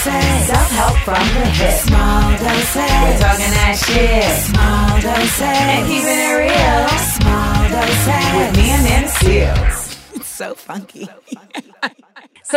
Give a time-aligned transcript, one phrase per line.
[0.00, 0.46] Doses.
[0.46, 1.76] Self-help from the hip.
[1.80, 2.74] Small doses.
[2.74, 4.32] We're talking that shit.
[4.48, 5.42] Small doses.
[5.44, 6.88] And keeping it real.
[7.20, 8.24] Small doses.
[8.32, 9.96] With me and them seals.
[10.14, 11.04] It's so funky.
[11.04, 11.12] So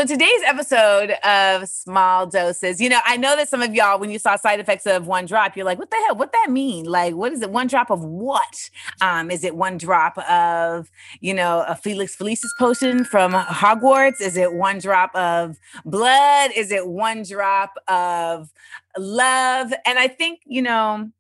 [0.02, 4.18] today's episode of Small Doses, you know, I know that some of y'all, when you
[4.18, 6.16] saw side effects of one drop, you're like, what the hell?
[6.16, 6.86] What that mean?
[6.86, 7.52] Like, what is it?
[7.52, 8.70] One drop of what?
[9.02, 10.90] Um, is it one drop of,
[11.22, 14.20] you know, a Felix Felicis potion from Hogwarts?
[14.20, 16.52] Is it one drop of blood?
[16.56, 18.52] Is it one drop of
[18.98, 19.74] love?
[19.86, 21.12] And I think, you know,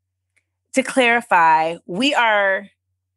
[0.73, 2.69] to clarify, we are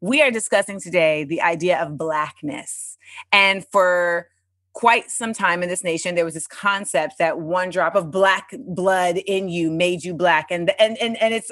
[0.03, 2.99] we are discussing today the idea of blackness.
[3.33, 4.29] And for
[4.77, 8.51] quite some time in this nation there was this concept that one drop of black
[8.59, 10.51] blood in you made you black.
[10.51, 11.51] And and and, and it's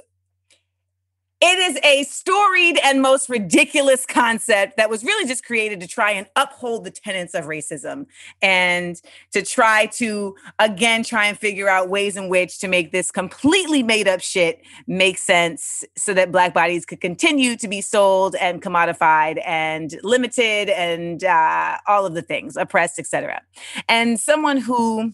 [1.47, 6.11] it is a storied and most ridiculous concept that was really just created to try
[6.11, 8.07] and uphold the tenets of racism
[8.41, 13.11] and to try to again try and figure out ways in which to make this
[13.11, 18.35] completely made up shit make sense so that black bodies could continue to be sold
[18.37, 23.43] and commodified and limited and uh, all of the things oppressed etc
[23.87, 25.13] and someone who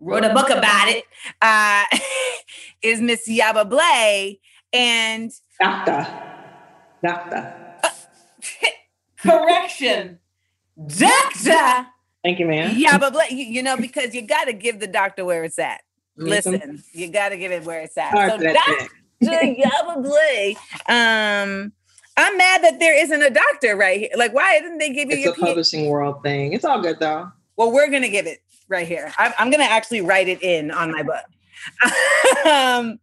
[0.00, 1.04] wrote a book about it.
[1.40, 1.84] uh,
[2.82, 4.38] is miss yaba blay
[4.72, 6.06] and Doctor.
[7.02, 7.54] Doctor.
[9.22, 10.18] correction,
[10.86, 11.86] doctor.
[12.22, 12.74] Thank you, ma'am.
[12.76, 15.80] Yeah, but you, know because you got to give the doctor where it's at.
[16.16, 18.12] Listen, you got to give it where it's at.
[18.12, 18.88] sorry So Doctor
[19.22, 21.72] Yaba Blay, um,
[22.16, 24.10] I'm mad that there isn't a doctor right here.
[24.16, 26.52] Like, why didn't they give you It's your a publishing world thing.
[26.52, 27.30] It's all good though.
[27.56, 29.12] Well, we're gonna give it right here.
[29.18, 31.24] I'm, I'm gonna actually write it in on my book.
[32.46, 32.98] um,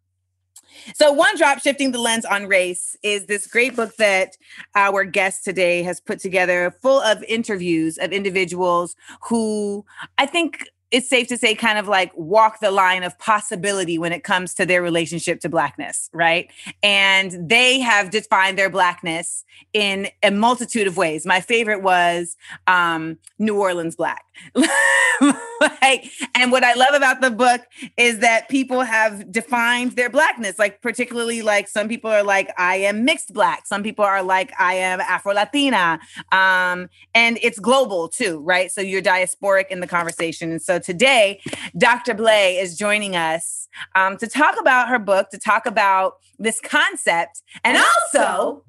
[0.96, 4.38] so, One Drop Shifting the Lens on Race is this great book that
[4.76, 8.96] our guest today has put together, full of interviews of individuals
[9.30, 9.86] who
[10.18, 14.14] I think it's safe to say kind of like walk the line of possibility when
[14.14, 16.50] it comes to their relationship to Blackness, right?
[16.82, 19.44] And they have defined their Blackness
[19.74, 21.26] in a multitude of ways.
[21.26, 22.38] My favorite was
[22.68, 24.27] um, New Orleans Black.
[24.56, 27.62] like, and what I love about the book
[27.98, 30.60] is that people have defined their blackness.
[30.60, 33.66] Like, particularly, like some people are like, I am mixed black.
[33.68, 36.00] Some people are like, I am Afro Latina.
[36.32, 38.72] Um, and it's global too, right?
[38.72, 40.52] So you're diasporic in the conversation.
[40.52, 41.42] And so today,
[41.78, 42.14] Dr.
[42.14, 47.42] Blay is joining us um, to talk about her book, to talk about this concept,
[47.64, 48.64] and also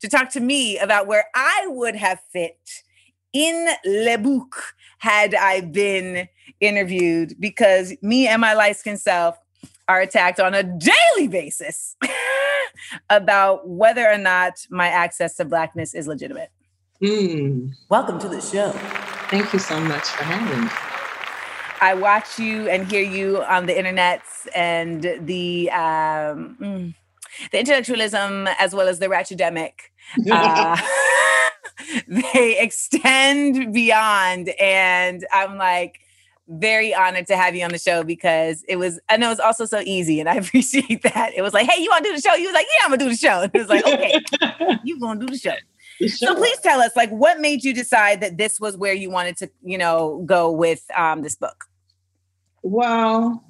[0.00, 2.58] to talk to me about where I would have fit
[3.32, 6.28] in Le Book had I been
[6.60, 9.36] interviewed because me and my light skinned self
[9.86, 11.96] are attacked on a daily basis
[13.10, 16.50] about whether or not my access to blackness is legitimate.
[17.02, 18.70] Mm, Welcome to the show.
[19.30, 20.70] thank you so much for having me.
[21.80, 26.94] I watch you and hear you on the internets and the um, mm,
[27.52, 29.72] the intellectualism as well as the ratchetdemic.
[30.32, 30.76] Uh,
[32.06, 36.00] they extend beyond, and I'm like
[36.48, 39.00] very honored to have you on the show because it was.
[39.08, 41.32] I know it's also so easy, and I appreciate that.
[41.36, 42.34] It was like, hey, you want to do the show?
[42.34, 43.42] You was like, yeah, I'm gonna do the show.
[43.42, 45.54] And it was like, okay, you gonna do the show.
[46.06, 49.36] So please tell us, like, what made you decide that this was where you wanted
[49.38, 51.64] to, you know, go with um, this book?
[52.62, 53.42] Well,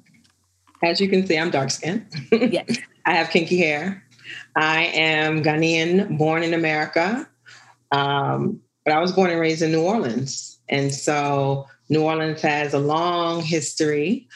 [0.81, 2.07] as you can see, I'm dark skinned.
[2.31, 2.77] Yes.
[3.05, 4.03] I have kinky hair.
[4.55, 7.27] I am Ghanaian, born in America.
[7.91, 10.59] Um, but I was born and raised in New Orleans.
[10.69, 14.27] And so New Orleans has a long history,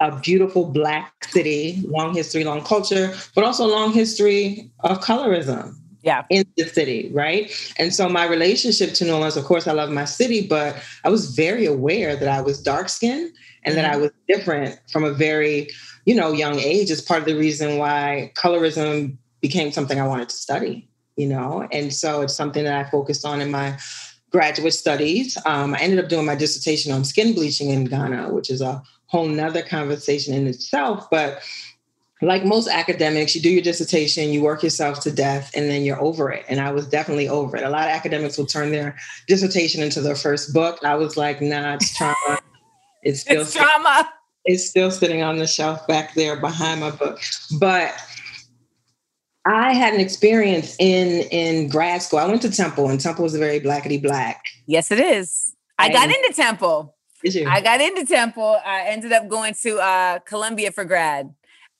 [0.00, 5.74] a beautiful Black city, long history, long culture, but also a long history of colorism
[6.02, 6.24] Yeah.
[6.30, 7.50] in the city, right?
[7.78, 11.08] And so my relationship to New Orleans, of course, I love my city, but I
[11.08, 13.32] was very aware that I was dark skinned
[13.64, 15.68] and that I was different from a very,
[16.06, 16.90] you know, young age.
[16.90, 20.87] Is part of the reason why colorism became something I wanted to study,
[21.18, 23.76] you know, and so it's something that I focused on in my
[24.30, 25.36] graduate studies.
[25.44, 28.82] Um, I ended up doing my dissertation on skin bleaching in Ghana, which is a
[29.06, 31.42] whole nother conversation in itself, but
[32.20, 36.00] like most academics, you do your dissertation, you work yourself to death, and then you're
[36.00, 36.44] over it.
[36.48, 37.62] And I was definitely over it.
[37.62, 38.96] A lot of academics will turn their
[39.28, 40.78] dissertation into their first book.
[40.84, 42.40] I was like, nah, it's trauma.
[43.04, 44.08] It's still It's trauma.
[44.44, 47.20] it's still sitting on the shelf back there behind my book.
[47.60, 47.94] But
[49.46, 52.18] I had an experience in in grad school.
[52.18, 54.44] I went to Temple, and Temple was a very blackety black.
[54.66, 55.54] Yes, it is.
[55.78, 56.96] I got into Temple.
[57.22, 57.48] Did you?
[57.48, 58.58] I got into Temple.
[58.64, 61.32] I ended up going to uh, Columbia for grad,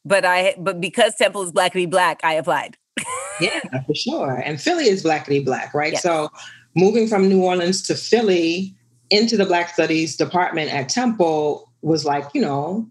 [0.05, 2.77] but I but because Temple is blackity black, I applied.
[3.41, 4.43] Yeah, for sure.
[4.45, 5.93] And Philly is blackity black, right?
[5.93, 6.03] Yes.
[6.03, 6.29] So
[6.75, 8.75] moving from New Orleans to Philly
[9.11, 12.89] into the Black Studies department at Temple was like, you know,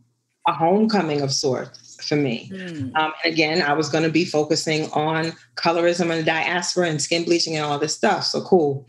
[0.47, 2.51] a homecoming of sorts for me.
[2.53, 2.95] Hmm.
[2.95, 7.23] Um, and again, I was going to be focusing on colorism and diaspora and skin
[7.23, 8.23] bleaching and all this stuff.
[8.23, 8.85] So cool.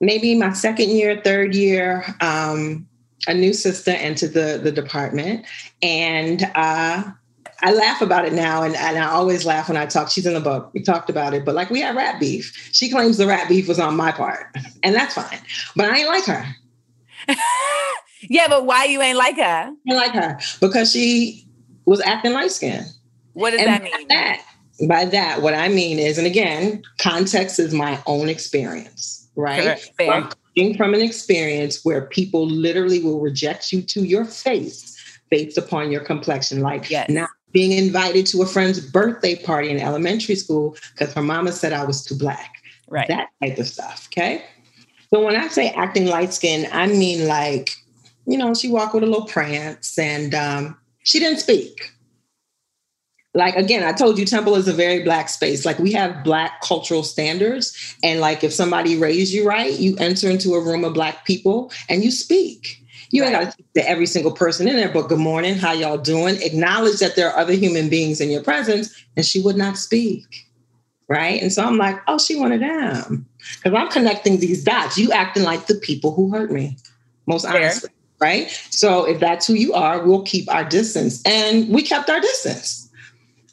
[0.00, 2.88] Maybe my second year, third year, um,
[3.28, 5.46] a new sister entered the, the department.
[5.80, 7.04] And uh,
[7.62, 8.62] I laugh about it now.
[8.62, 10.10] And, and I always laugh when I talk.
[10.10, 10.70] She's in the book.
[10.74, 11.44] We talked about it.
[11.44, 12.70] But like we had rat beef.
[12.72, 14.46] She claims the rat beef was on my part.
[14.82, 15.38] And that's fine.
[15.76, 16.46] But I ain't like her.
[18.28, 19.72] Yeah, but why you ain't like her?
[19.88, 21.41] I like her because she
[21.84, 22.86] was acting light skinned.
[23.34, 24.08] What does And that by mean?
[24.08, 24.42] that,
[24.88, 29.78] by that, what I mean is, and again, context is my own experience, right?
[30.00, 30.10] So.
[30.10, 34.98] I'm coming from an experience where people literally will reject you to your face
[35.30, 36.60] based upon your complexion.
[36.60, 37.08] Like Yes.
[37.08, 41.72] not being invited to a friend's birthday party in elementary school because her mama said
[41.72, 42.56] I was too black.
[42.88, 43.08] Right.
[43.08, 44.08] That type of stuff.
[44.12, 44.44] Okay.
[45.12, 47.70] So when I say acting light skinned, I mean like,
[48.26, 51.90] you know, she walked with a little prance and um, she didn't speak.
[53.34, 55.64] Like again, I told you Temple is a very black space.
[55.64, 57.96] Like we have black cultural standards.
[58.02, 61.72] And like if somebody raised you right, you enter into a room of black people
[61.88, 62.82] and you speak.
[63.12, 65.72] You ain't got to speak to every single person in there, but good morning, how
[65.72, 66.36] y'all doing?
[66.40, 70.24] Acknowledge that there are other human beings in your presence, and she would not speak.
[71.08, 71.42] Right.
[71.42, 73.26] And so I'm like, oh, she wanted them.
[73.62, 74.96] Because I'm connecting these dots.
[74.96, 76.78] You acting like the people who hurt me,
[77.26, 77.56] most Fair.
[77.56, 77.90] honestly.
[78.22, 78.48] Right.
[78.70, 81.20] So if that's who you are, we'll keep our distance.
[81.26, 82.88] And we kept our distance.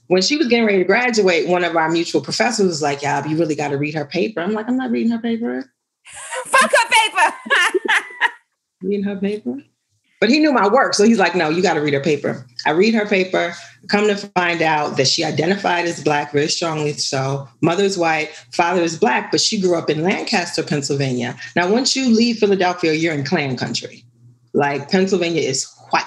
[0.09, 3.25] When she was getting ready to graduate, one of our mutual professors was like, Yeah,
[3.25, 4.41] you really got to read her paper.
[4.41, 5.73] I'm like, I'm not reading her paper.
[6.45, 7.35] Fuck her paper.
[8.83, 9.57] reading her paper.
[10.19, 10.93] But he knew my work.
[10.93, 12.45] So he's like, no, you got to read her paper.
[12.65, 13.53] I read her paper,
[13.87, 16.93] come to find out that she identified as Black very strongly.
[16.93, 21.37] So mother's white, father is Black, but she grew up in Lancaster, Pennsylvania.
[21.55, 24.03] Now, once you leave Philadelphia, you're in Klan country.
[24.53, 26.05] Like Pennsylvania is white.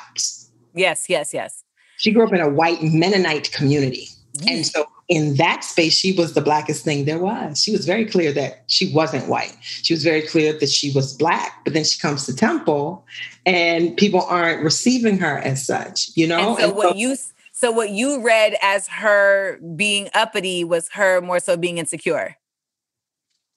[0.74, 1.64] yes, yes, yes.
[1.98, 4.08] She grew up in a white Mennonite community.
[4.48, 7.60] And so in that space, she was the blackest thing there was.
[7.62, 9.54] She was very clear that she wasn't white.
[9.60, 11.62] She was very clear that she was black.
[11.64, 13.04] But then she comes to Temple
[13.44, 16.56] and people aren't receiving her as such, you know?
[16.56, 17.16] And so And what you
[17.52, 22.36] so what you read as her being uppity was her more so being insecure.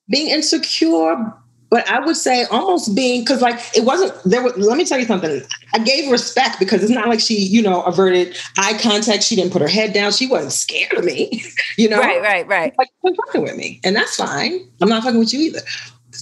[0.09, 1.33] being insecure,
[1.75, 4.41] but I would say almost being because like it wasn't there.
[4.41, 5.41] Was, let me tell you something.
[5.73, 9.23] I gave respect because it's not like she, you know, averted eye contact.
[9.23, 10.13] She didn't put her head down.
[10.13, 11.43] She wasn't scared of me,
[11.77, 11.99] you know.
[11.99, 12.73] Right, right, right.
[12.77, 12.87] Like
[13.25, 14.65] fucking with me, and that's fine.
[14.81, 15.59] I'm not fucking with you either.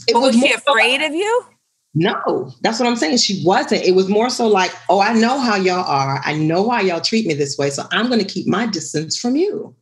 [0.08, 1.46] It But was she more so- afraid of you?
[1.94, 3.18] No, that's what I'm saying.
[3.18, 3.84] She wasn't.
[3.86, 6.20] It was more so like, oh, I know how y'all are.
[6.26, 7.70] I know why y'all treat me this way.
[7.70, 9.76] So I'm going to keep my distance from you.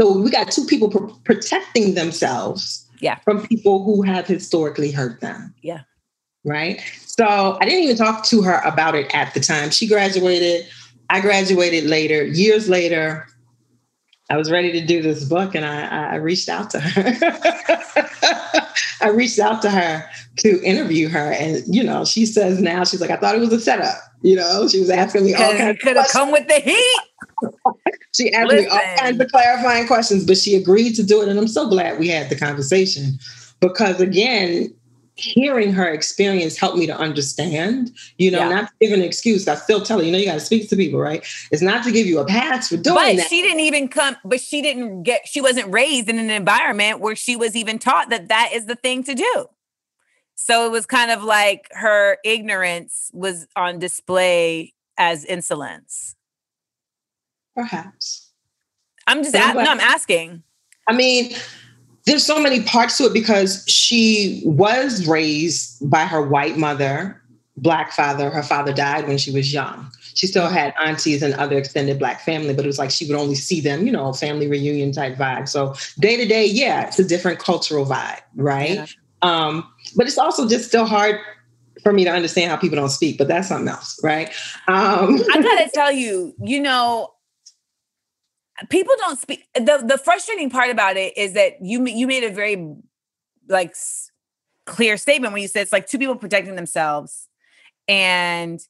[0.00, 3.18] So we got two people pr- protecting themselves Yeah.
[3.20, 5.54] from people who have historically hurt them.
[5.62, 5.82] Yeah.
[6.44, 6.80] Right.
[7.04, 9.70] So I didn't even talk to her about it at the time.
[9.70, 10.66] She graduated.
[11.10, 13.26] I graduated later, years later.
[14.30, 17.14] I was ready to do this book and I, I reached out to her.
[19.00, 20.04] I reached out to her
[20.38, 21.32] to interview her.
[21.32, 23.96] And, you know, she says now, she's like, I thought it was a setup.
[24.22, 26.60] You know, she was asking me all kinds it of could have come with the
[26.60, 27.00] heat.
[28.14, 31.28] She asked me all kinds of clarifying questions, but she agreed to do it.
[31.28, 33.18] And I'm so glad we had the conversation
[33.60, 34.74] because, again,
[35.14, 38.48] hearing her experience helped me to understand, you know, Yeah.
[38.48, 39.46] not to give an excuse.
[39.46, 41.24] I still tell her, you know, you got to speak to people, right?
[41.50, 43.28] It's not to give you a pass for doing But that.
[43.28, 47.16] she didn't even come, but she didn't get, she wasn't raised in an environment where
[47.16, 49.46] she was even taught that that is the thing to do.
[50.36, 56.14] So it was kind of like her ignorance was on display as insolence.
[57.58, 58.30] Perhaps.
[59.08, 60.44] I'm just, no, I'm asking.
[60.86, 61.34] I mean,
[62.06, 67.20] there's so many parts to it because she was raised by her white mother,
[67.56, 68.30] black father.
[68.30, 69.90] Her father died when she was young.
[70.14, 73.18] She still had aunties and other extended black family, but it was like she would
[73.18, 75.48] only see them, you know, family reunion type vibe.
[75.48, 78.74] So day to day, yeah, it's a different cultural vibe, right?
[78.74, 78.86] Yeah.
[79.22, 81.18] Um, but it's also just still hard
[81.82, 84.28] for me to understand how people don't speak, but that's something else, right?
[84.68, 87.14] Um, I gotta tell you, you know,
[88.70, 89.46] people don't speak.
[89.54, 92.74] the The frustrating part about it is that you you made a very
[93.48, 94.10] like s-
[94.66, 97.28] clear statement when you said it's like two people protecting themselves,
[97.86, 98.60] and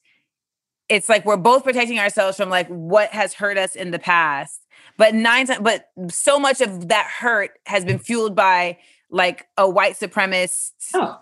[0.87, 4.65] it's like we're both protecting ourselves from like what has hurt us in the past.
[4.97, 8.77] but nine times, but so much of that hurt has been fueled by
[9.11, 11.19] like a white supremacist, Oh,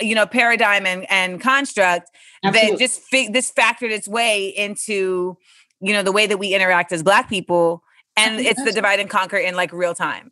[0.00, 2.10] you know, paradigm and, and construct
[2.44, 2.70] absolutely.
[2.72, 5.36] that just fi- this factored its way into,
[5.80, 7.82] you know, the way that we interact as Black people,
[8.16, 10.30] and it's the divide and conquer in like real time.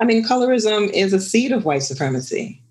[0.00, 2.62] I mean, colorism is a seed of white supremacy.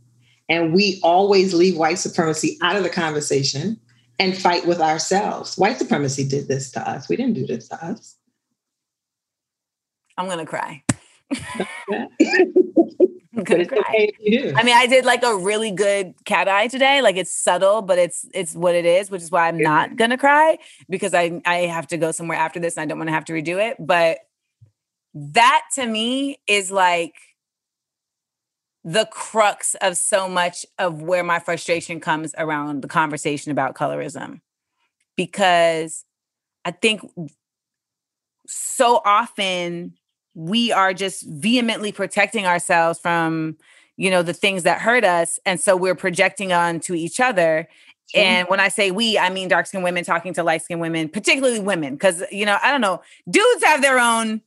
[0.49, 3.79] And we always leave white supremacy out of the conversation
[4.17, 5.55] and fight with ourselves.
[5.55, 7.07] White supremacy did this to us.
[7.07, 8.15] We didn't do this to us.
[10.17, 10.83] I'm gonna cry.
[13.45, 14.53] But it's okay if you do.
[14.55, 17.01] I mean, I did like a really good cat eye today.
[17.01, 20.17] Like it's subtle, but it's it's what it is, which is why I'm not gonna
[20.17, 20.57] cry
[20.89, 23.25] because I I have to go somewhere after this and I don't want to have
[23.25, 23.77] to redo it.
[23.79, 24.19] But
[25.13, 27.15] that to me is like
[28.83, 34.41] the crux of so much of where my frustration comes around the conversation about colorism.
[35.15, 36.03] Because
[36.65, 37.01] I think
[38.48, 39.93] so often
[40.33, 43.57] we are just vehemently protecting ourselves from
[43.98, 47.67] you know the things that hurt us and so we're projecting onto each other
[48.12, 48.24] Sure.
[48.24, 51.09] and when i say we i mean dark skinned women talking to light skinned women
[51.09, 54.41] particularly women because you know i don't know dudes have their own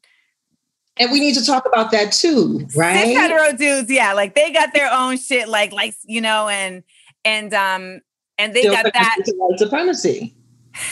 [0.97, 3.17] and we need to talk about that too, cis right?
[3.17, 6.83] hetero dudes yeah like they got their own shit like like you know and
[7.25, 8.01] and um
[8.39, 10.35] and they Still got that white supremacy.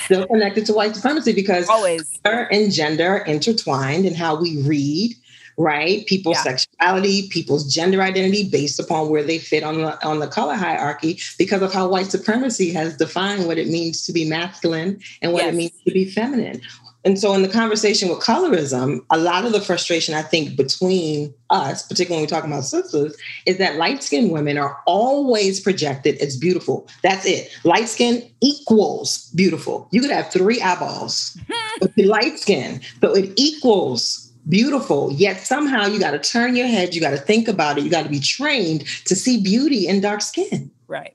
[0.04, 4.60] Still connected to white supremacy because always color and gender are intertwined in how we
[4.62, 5.14] read,
[5.56, 6.06] right?
[6.06, 6.42] People's Yeah.
[6.56, 11.18] sexuality, people's gender identity based upon where they fit on the on the color hierarchy
[11.38, 15.44] because of how white supremacy has defined what it means to be masculine and what
[15.44, 15.52] Yes.
[15.52, 16.60] it means to be feminine.
[17.04, 21.32] And so in the conversation with colorism, a lot of the frustration I think between
[21.48, 23.16] us, particularly when we talk about sisters,
[23.46, 26.88] is that light-skinned women are always projected as beautiful.
[27.02, 27.50] That's it.
[27.64, 29.88] Light skin equals beautiful.
[29.92, 31.38] You could have three eyeballs,
[31.80, 32.80] but you're light skin.
[33.00, 35.12] So it equals beautiful.
[35.12, 37.90] Yet somehow you got to turn your head, you got to think about it, you
[37.90, 41.14] got to be trained to see beauty in dark skin right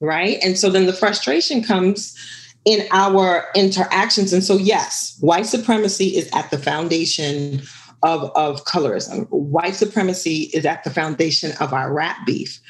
[0.00, 0.38] right?
[0.42, 2.16] And so then the frustration comes
[2.64, 4.32] in our interactions.
[4.32, 7.62] And so, yes, white supremacy is at the foundation
[8.02, 9.28] of, of colorism.
[9.30, 12.60] White supremacy is at the foundation of our rap beef.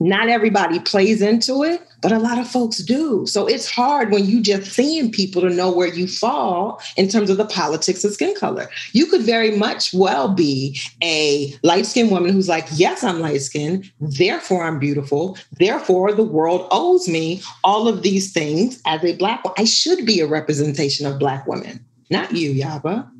[0.00, 3.26] Not everybody plays into it, but a lot of folks do.
[3.26, 7.30] So it's hard when you just seeing people to know where you fall in terms
[7.30, 8.68] of the politics of skin color.
[8.92, 13.42] You could very much well be a light skinned woman who's like, yes, I'm light
[13.42, 19.16] skinned, therefore I'm beautiful, therefore the world owes me all of these things as a
[19.16, 19.56] black woman.
[19.58, 23.10] I should be a representation of black women, not you, Yaba.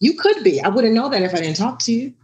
[0.00, 0.60] You could be.
[0.60, 2.14] I wouldn't know that if I didn't talk to you.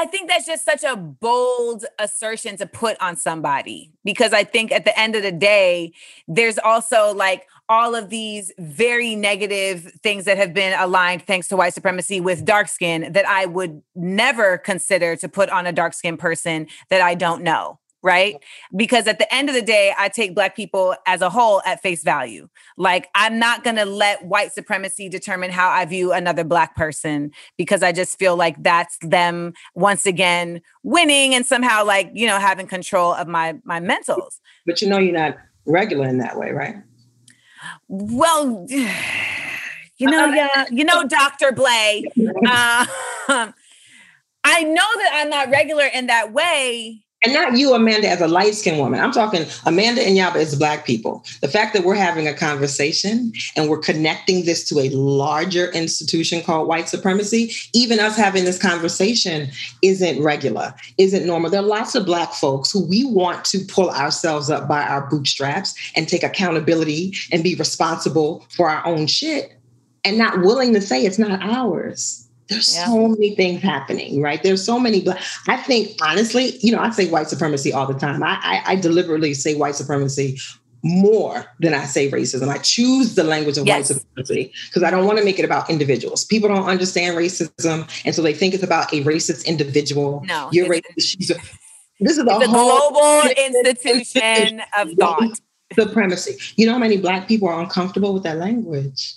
[0.00, 4.70] I think that's just such a bold assertion to put on somebody because I think
[4.70, 5.92] at the end of the day,
[6.28, 11.56] there's also like all of these very negative things that have been aligned thanks to
[11.56, 15.94] white supremacy with dark skin that I would never consider to put on a dark
[15.94, 17.80] skinned person that I don't know.
[18.02, 18.36] Right.
[18.76, 21.82] Because at the end of the day, I take Black people as a whole at
[21.82, 22.48] face value.
[22.76, 27.32] Like, I'm not going to let white supremacy determine how I view another Black person
[27.56, 32.38] because I just feel like that's them once again winning and somehow like, you know,
[32.38, 34.38] having control of my my mentals.
[34.64, 35.36] But you know you're not
[35.66, 36.76] regular in that way, right?
[37.88, 41.52] Well, you know, uh, uh, yeah, you know, uh, Dr.
[41.52, 42.04] Blay.
[42.46, 42.86] Uh,
[44.44, 47.04] I know that I'm not regular in that way.
[47.24, 49.00] And not you, Amanda, as a light skinned woman.
[49.00, 51.24] I'm talking Amanda and Yaba as Black people.
[51.40, 56.42] The fact that we're having a conversation and we're connecting this to a larger institution
[56.42, 59.48] called white supremacy, even us having this conversation
[59.82, 61.50] isn't regular, isn't normal.
[61.50, 65.10] There are lots of Black folks who we want to pull ourselves up by our
[65.10, 69.54] bootstraps and take accountability and be responsible for our own shit
[70.04, 72.27] and not willing to say it's not ours.
[72.48, 72.86] There's Yeah.
[72.86, 74.42] so many things happening, right?
[74.42, 75.20] There's so many black.
[75.48, 78.22] I think honestly, you know, I say white supremacy all the time.
[78.22, 80.38] I, I, I deliberately say white supremacy
[80.84, 82.48] more than I say racism.
[82.48, 83.90] I choose the language of Yes.
[83.90, 86.24] white supremacy because I don't want to make it about individuals.
[86.24, 90.22] People don't understand racism, and so they think it's about a racist individual.
[90.26, 90.82] No, you're racist.
[91.00, 91.34] She's a,
[92.00, 95.38] this is a a global institution of thought.
[95.74, 96.38] supremacy.
[96.56, 99.14] You know how many black people are uncomfortable with that language?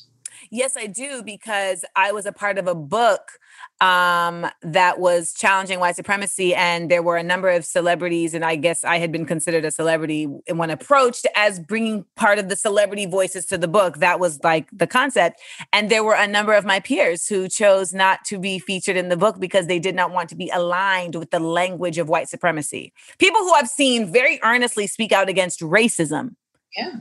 [0.54, 3.40] Yes, I do because I was a part of a book
[3.80, 8.58] um, that was challenging white supremacy, and there were a number of celebrities, and I
[8.58, 13.06] guess I had been considered a celebrity when approached as bringing part of the celebrity
[13.06, 14.00] voices to the book.
[14.00, 15.40] That was like the concept,
[15.72, 19.08] and there were a number of my peers who chose not to be featured in
[19.08, 22.28] the book because they did not want to be aligned with the language of white
[22.28, 22.92] supremacy.
[23.20, 26.36] People who I've seen very earnestly speak out against racism
[26.76, 26.98] Yeah.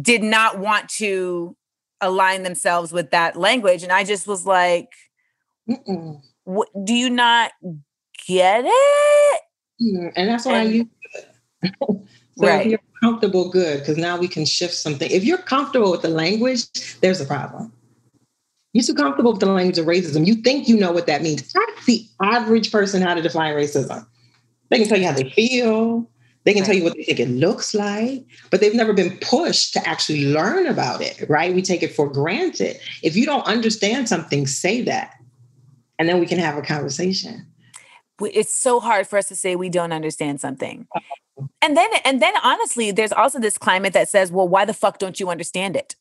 [0.00, 1.56] did not want to
[2.06, 3.82] align themselves with that language.
[3.82, 4.88] And I just was like,
[5.68, 6.20] Mm-mm.
[6.44, 7.52] what, do you not
[8.26, 9.40] get it?
[9.82, 11.74] Mm, And that's why I use it.
[11.88, 12.02] so
[12.38, 12.66] Right.
[12.66, 15.10] if you're comfortable, good, because now we can shift something.
[15.10, 16.66] If you're comfortable with the language,
[17.00, 17.72] there's a problem.
[18.72, 20.26] You're too comfortable with the language of racism.
[20.26, 21.54] You think you know what that means.
[21.54, 24.04] Ask the average person how to define racism.
[24.70, 26.10] They can tell you how they feel.
[26.44, 29.72] They can tell you what they think it looks like, but they've never been pushed
[29.74, 31.54] to actually learn about it, right?
[31.54, 32.78] We take it for granted.
[33.02, 35.14] If you don't understand something, say that.
[35.98, 37.46] And then we can have a conversation.
[38.20, 40.86] it's so hard for us to say we don't understand something.
[40.94, 41.46] Uh-huh.
[41.62, 44.98] And then and then honestly, there's also this climate that says, well, why the fuck
[44.98, 45.96] don't you understand it?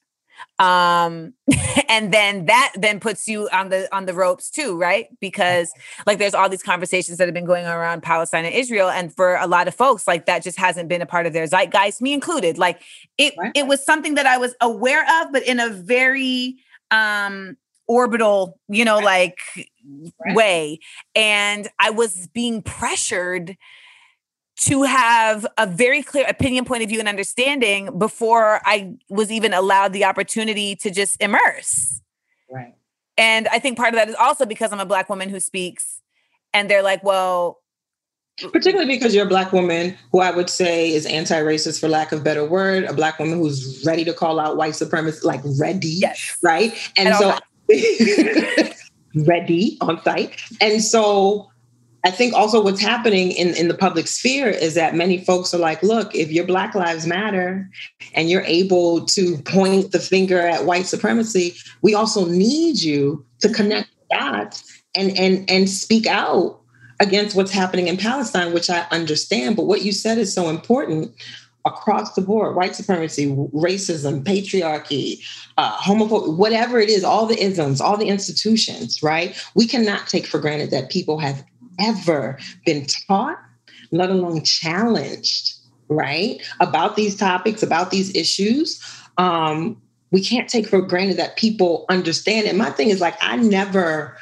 [0.60, 1.34] Um
[1.90, 5.08] and then that then puts you on the on the ropes too, right?
[5.20, 5.72] Because
[6.06, 9.14] like there's all these conversations that have been going on around Palestine and Israel and
[9.14, 12.02] for a lot of folks like that just hasn't been a part of their zeitgeist,
[12.02, 12.58] me included.
[12.58, 12.82] Like
[13.18, 13.52] it Right.
[13.56, 16.58] it was something that I was aware of but in a very
[16.92, 19.38] um orbital, you know, like
[20.26, 20.36] Right.
[20.36, 20.80] way
[21.16, 23.58] and I was being pressured
[24.56, 29.54] to have a very clear opinion, point of view, and understanding before I was even
[29.54, 32.02] allowed the opportunity to just immerse.
[32.52, 32.76] Right.
[33.18, 36.02] And I think part of that is also because I'm a Black woman who speaks,
[36.54, 37.60] and they're like, well,
[38.52, 42.22] particularly because you're a black woman who I would say is anti-racist for lack of
[42.22, 45.88] a better word, a black woman who's ready to call out white supremacy, like ready,
[45.88, 46.38] yes.
[46.42, 46.74] right?
[46.98, 47.38] And so
[49.28, 50.42] ready on site.
[50.62, 51.52] And so
[52.06, 55.60] I think also what's happening in, in the public sphere is that many folks are
[55.60, 57.70] like, look, if your Black Lives Matter
[58.14, 63.50] and you're able to point the finger at white supremacy, we also need you to
[63.50, 66.60] connect dots and and and speak out
[67.00, 69.56] against what's happening in Palestine, which I understand.
[69.56, 71.12] But what you said is so important
[71.66, 75.24] across the board white supremacy, racism, patriarchy,
[75.58, 79.42] uh, homophobia, whatever it is, all the isms, all the institutions, right?
[79.56, 81.46] We cannot take for granted that people have
[81.80, 83.40] ever been taught,
[83.92, 85.54] let alone challenged,
[85.90, 86.42] right?
[86.60, 88.82] About these topics, about these issues.
[89.18, 89.82] Um,
[90.12, 92.56] we can't take for granted that people understand it.
[92.56, 94.18] My thing is like, I never,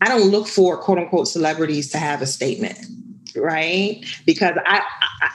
[0.00, 2.78] I don't look for quote unquote celebrities to have a statement,
[3.36, 4.04] right?
[4.24, 4.80] Because I,
[5.22, 5.30] I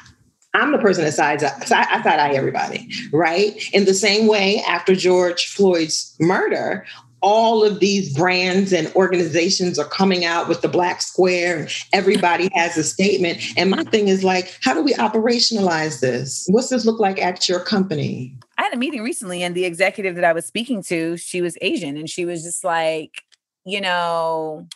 [0.53, 1.53] I'm the person that sides up.
[1.61, 3.61] I, side eye everybody, right?
[3.71, 6.85] In the same way, after George Floyd's murder,
[7.21, 12.49] all of these brands and organizations are coming out with the black square and everybody
[12.53, 13.41] has a statement.
[13.57, 16.45] And my thing is like, how do we operationalize this?
[16.49, 18.37] What's this look like at your company?
[18.57, 21.57] I had a meeting recently, and the executive that I was speaking to, she was
[21.61, 23.21] Asian, and she was just like,
[23.65, 24.67] you know,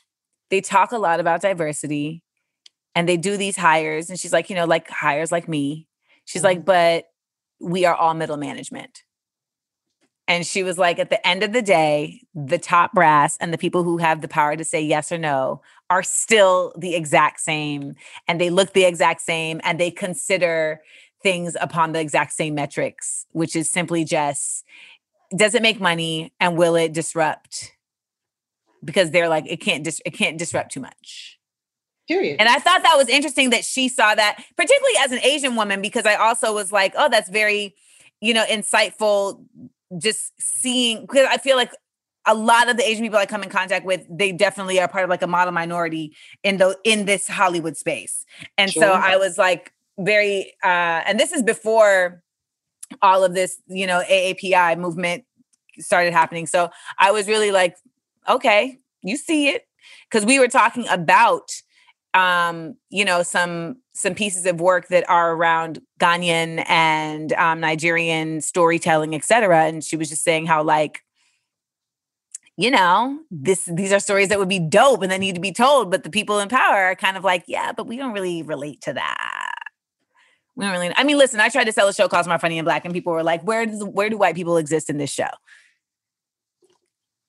[0.49, 2.23] they talk a lot about diversity
[2.95, 4.09] and they do these hires.
[4.09, 5.87] And she's like, you know, like hires like me.
[6.25, 6.65] She's like, mm-hmm.
[6.65, 7.05] but
[7.59, 9.02] we are all middle management.
[10.27, 13.57] And she was like, at the end of the day, the top brass and the
[13.57, 17.95] people who have the power to say yes or no are still the exact same.
[18.27, 20.81] And they look the exact same and they consider
[21.21, 24.63] things upon the exact same metrics, which is simply just
[25.35, 27.71] does it make money and will it disrupt?
[28.83, 31.39] Because they're like, it can't dis- it can't disrupt too much.
[32.07, 32.39] Period.
[32.39, 35.81] And I thought that was interesting that she saw that, particularly as an Asian woman,
[35.81, 37.75] because I also was like, oh, that's very,
[38.19, 39.43] you know, insightful.
[39.97, 41.71] Just seeing, because I feel like
[42.25, 45.03] a lot of the Asian people I come in contact with, they definitely are part
[45.03, 48.25] of like a model minority in the in this Hollywood space.
[48.57, 52.23] And so I was like very, uh, and this is before
[53.01, 55.25] all of this, you know, AAPI movement
[55.79, 56.47] started happening.
[56.47, 57.75] So I was really like,
[58.29, 59.67] okay, you see it.
[60.09, 61.51] Because we were talking about
[62.13, 68.41] um, you know, some some pieces of work that are around Ghanaian and um, Nigerian
[68.41, 69.65] storytelling, et cetera.
[69.65, 71.01] And she was just saying how like,
[72.57, 75.51] you know, this these are stories that would be dope and that need to be
[75.51, 78.43] told, but the people in power are kind of like, yeah, but we don't really
[78.43, 79.53] relate to that.
[80.55, 80.93] We don't really.
[80.95, 82.93] I mean, listen, I tried to sell a show called "My Funny and Black, and
[82.93, 85.29] people were like, "Where does where do white people exist in this show?"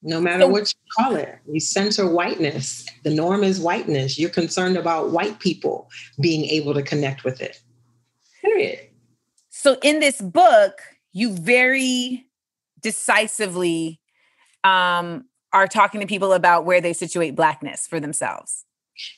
[0.04, 2.86] No matter So- what you call it, you censor whiteness.
[3.02, 4.18] The norm is whiteness.
[4.18, 5.90] You're concerned about white people
[6.20, 7.60] being able to connect with it.
[8.42, 8.80] Period.
[9.48, 12.26] So in this book, you very
[12.82, 14.00] decisively
[14.62, 18.64] um, are talking to people about where they situate blackness for themselves.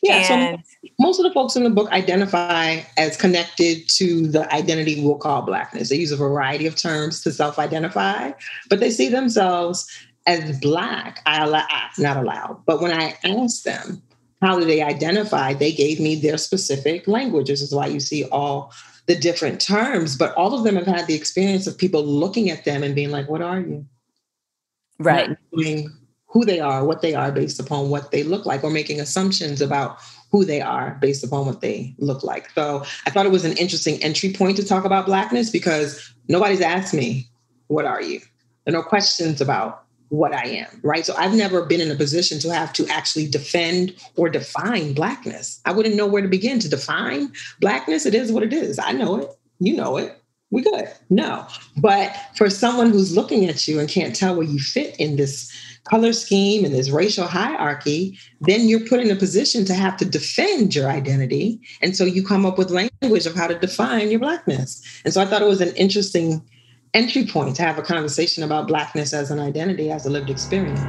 [0.02, 0.22] Yeah.
[0.22, 0.62] so
[0.98, 5.42] most of the folks in the book identify as connected to the identity we'll call
[5.42, 5.90] blackness.
[5.90, 8.32] They use a variety of terms to self-identify,
[8.70, 9.86] but they see themselves
[10.26, 11.22] as black.
[11.26, 11.66] I allow
[11.98, 14.02] not allowed, but when I asked them
[14.42, 17.62] how do they identify, they gave me their specific languages.
[17.62, 18.72] Is why you see all
[19.06, 22.64] the different terms, but all of them have had the experience of people looking at
[22.64, 23.86] them and being like, "What are you?"
[24.98, 25.36] Right.
[26.28, 29.62] who they are, what they are based upon what they look like, or making assumptions
[29.62, 29.98] about
[30.30, 32.50] who they are based upon what they look like.
[32.50, 36.60] So I thought it was an interesting entry point to talk about blackness because nobody's
[36.60, 37.26] asked me,
[37.68, 38.20] what are you?
[38.64, 41.04] There are no questions about what I am, right?
[41.04, 45.60] So I've never been in a position to have to actually defend or define blackness.
[45.64, 48.06] I wouldn't know where to begin to define blackness.
[48.06, 48.78] It is what it is.
[48.78, 49.30] I know it.
[49.58, 50.20] You know it.
[50.50, 50.88] We good.
[51.10, 51.46] No.
[51.76, 55.52] But for someone who's looking at you and can't tell where you fit in this
[55.84, 60.04] color scheme and this racial hierarchy, then you're put in a position to have to
[60.04, 61.60] defend your identity.
[61.82, 64.82] And so you come up with language of how to define your blackness.
[65.04, 66.42] And so I thought it was an interesting
[66.96, 70.80] entry point to have a conversation about blackness as an identity, as a lived experience.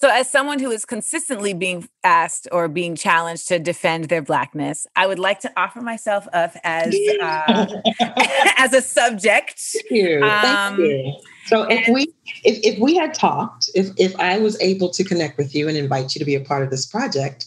[0.00, 4.84] So, as someone who is consistently being asked or being challenged to defend their blackness,
[4.96, 7.66] I would like to offer myself up as uh,
[8.58, 9.60] as a subject.
[9.60, 10.20] Thank you.
[10.20, 11.14] Thank Um, you.
[11.46, 15.38] So if we if, if we had talked, if if I was able to connect
[15.38, 17.46] with you and invite you to be a part of this project,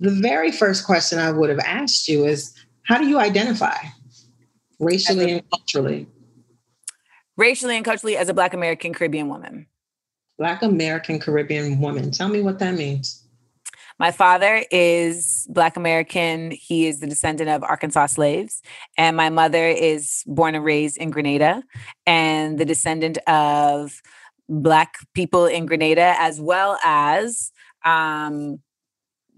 [0.00, 3.76] the very first question I would have asked you is how do you identify
[4.78, 6.06] racially and culturally?
[7.36, 9.66] Racially and culturally, as a Black American Caribbean woman.
[10.38, 12.10] Black American Caribbean woman.
[12.10, 13.24] Tell me what that means.
[13.98, 16.50] My father is Black American.
[16.50, 18.60] He is the descendant of Arkansas slaves.
[18.98, 21.62] And my mother is born and raised in Grenada
[22.04, 24.02] and the descendant of
[24.48, 27.52] Black people in Grenada, as well as
[27.84, 28.58] um,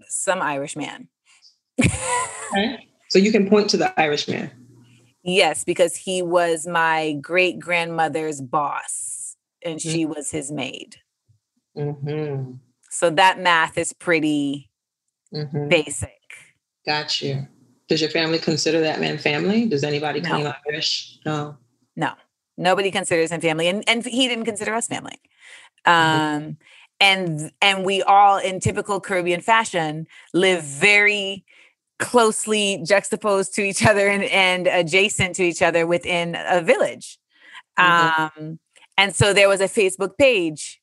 [0.09, 1.07] some Irish man.
[1.79, 2.87] Okay.
[3.09, 4.51] So you can point to the Irish man.
[5.23, 10.97] yes, because he was my great grandmother's boss and she was his maid.
[11.77, 12.53] Mm-hmm.
[12.89, 14.69] So that math is pretty
[15.33, 15.67] Mm-hmm.
[15.67, 16.21] basic.
[16.85, 17.45] Got you.
[17.89, 19.65] Does your family consider that man family?
[19.65, 20.29] Does anybody No.
[20.29, 21.19] claim Irish?
[21.25, 21.57] No.
[21.97, 22.13] No,
[22.57, 25.19] nobody considers him family, and and he didn't consider us family.
[25.85, 26.45] Mm-hmm.
[26.45, 26.57] Um,
[26.99, 31.45] and and we all, in typical Caribbean fashion, live very
[31.99, 37.17] closely juxtaposed to each other and, and adjacent to each other within a village.
[37.79, 38.31] Mhm.
[38.37, 38.59] Um,
[38.97, 40.81] and so there was a Facebook page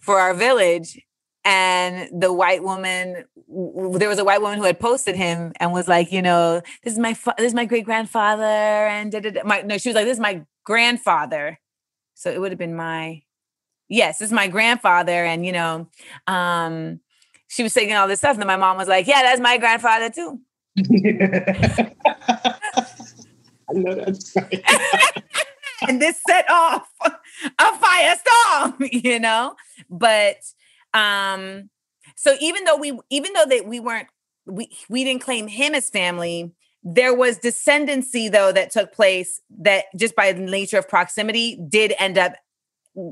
[0.00, 1.00] for our village.
[1.44, 5.88] And the white woman, there was a white woman who had posted him and was
[5.88, 9.30] like, you know, this is my fa- this is my great grandfather, and da, da,
[9.30, 9.42] da.
[9.44, 11.58] my no, she was like, this is my grandfather.
[12.14, 13.22] So it would have been my
[13.88, 15.88] yes, it's my grandfather, and you know,
[16.26, 17.00] um,
[17.48, 19.58] she was saying all this stuff, and then my mom was like, yeah, that's my
[19.58, 20.40] grandfather too.
[23.70, 24.64] I know that's right.
[25.88, 29.54] and this set off a firestorm, you know.
[29.90, 30.36] But
[30.94, 31.70] um,
[32.16, 34.08] so even though we, even though that we weren't,
[34.46, 36.52] we we didn't claim him as family.
[36.84, 41.92] There was descendancy though that took place that just by the nature of proximity did
[41.98, 42.34] end up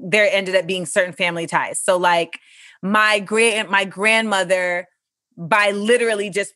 [0.05, 1.81] there ended up being certain family ties.
[1.81, 2.39] So like
[2.83, 4.87] my great my grandmother
[5.37, 6.53] by literally just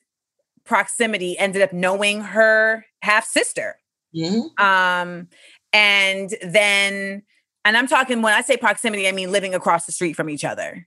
[0.64, 3.76] proximity ended up knowing her half sister
[4.14, 4.60] Mhm.
[4.60, 5.28] um
[5.72, 7.22] and then
[7.64, 10.44] and i'm talking when i say proximity i mean living across the street from each
[10.44, 10.86] other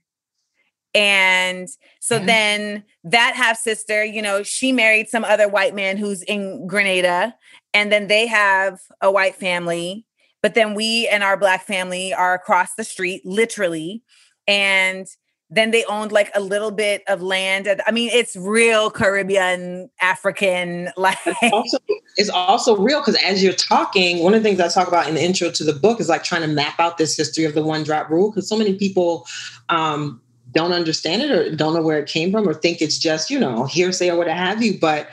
[0.94, 1.68] and
[2.00, 2.24] so Yeah.
[2.26, 7.34] then that half sister you know she married some other white man who's in grenada
[7.72, 10.06] and then they have a white family
[10.44, 14.02] but then we and our black family are across the street literally
[14.46, 15.06] and
[15.48, 20.90] then they owned like a little bit of land i mean it's real caribbean african
[20.98, 21.16] like
[21.50, 21.78] also
[22.16, 25.14] it's also real because as you're talking, one of the things I talk about in
[25.14, 27.62] the intro to the book is like trying to map out this history of the
[27.62, 29.26] one drop rule because so many people
[29.68, 30.20] um,
[30.52, 33.38] don't understand it or don't know where it came from or think it's just you
[33.38, 34.78] know hearsay or what have you.
[34.78, 35.08] But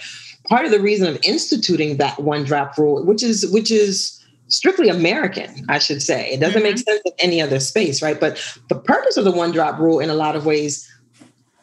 [0.48, 4.21] part of the reason of instituting that one drop rule, which is which is
[4.52, 6.92] strictly American, I should say, it doesn't make mm-hmm.
[6.92, 8.20] sense in any other space, right?
[8.20, 10.88] But the purpose of the one drop rule, in a lot of ways,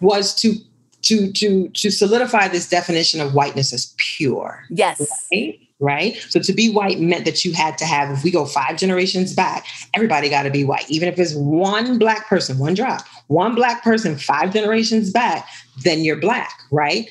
[0.00, 0.54] was to
[1.02, 5.60] to to to solidify this definition of whiteness as pure yes right?
[5.80, 6.16] Right.
[6.28, 9.32] So to be white meant that you had to have, if we go five generations
[9.32, 10.90] back, everybody got to be white.
[10.90, 15.46] Even if it's one black person, one drop, one black person, five generations back,
[15.84, 16.58] then you're black.
[16.72, 17.08] Right.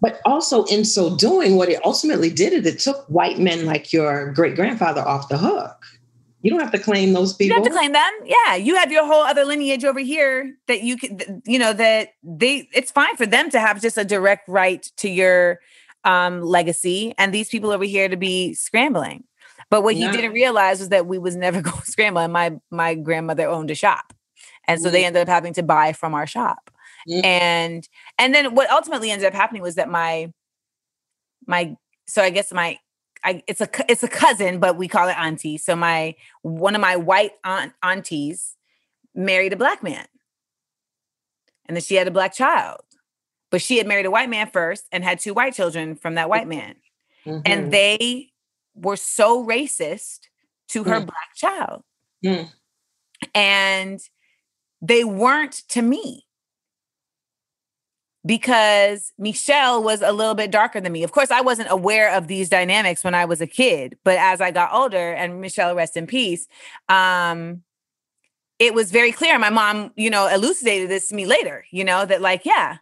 [0.00, 3.92] But also in so doing, what it ultimately did is it took white men like
[3.92, 5.84] your great grandfather off the hook.
[6.42, 7.56] You don't have to claim those You people.
[7.56, 8.12] don't have to claim them.
[8.24, 12.10] Yeah, you have your whole other lineage over here that you can, you know, that
[12.22, 12.68] they.
[12.72, 15.60] It's fine for them to have just a direct right to your
[16.04, 19.24] um, legacy, and these people over here to be scrambling.
[19.70, 22.20] But what he didn't realize was that we was never going to scramble.
[22.20, 24.12] And my my grandmother owned a shop,
[24.68, 26.70] and so they ended up having to buy from our shop.
[27.08, 27.24] Mm.
[27.24, 30.32] And and then what ultimately ended up happening was that my
[31.46, 31.76] my
[32.06, 32.78] so I guess my
[33.24, 35.58] I, it's a it's a cousin, but we call it auntie.
[35.58, 38.56] So my one of my white aunt aunties
[39.14, 40.06] married a black man,
[41.66, 42.80] and then she had a black child,
[43.50, 46.28] but she had married a white man first and had two white children from that
[46.28, 46.76] white man,
[47.26, 47.42] Mhm.
[47.46, 48.30] and they
[48.74, 50.28] were so racist
[50.68, 51.06] to her Mm.
[51.06, 51.82] black child,
[52.24, 52.50] Mm.
[53.34, 54.00] and
[54.82, 56.25] they weren't to me
[58.26, 61.04] because Michelle was a little bit darker than me.
[61.04, 64.40] Of course, I wasn't aware of these dynamics when I was a kid, but as
[64.40, 66.48] I got older, and Michelle, rest in peace,
[66.88, 67.62] um,
[68.58, 69.38] it was very clear.
[69.38, 72.78] My mom, you know, elucidated this to me later, you know, that like, yeah,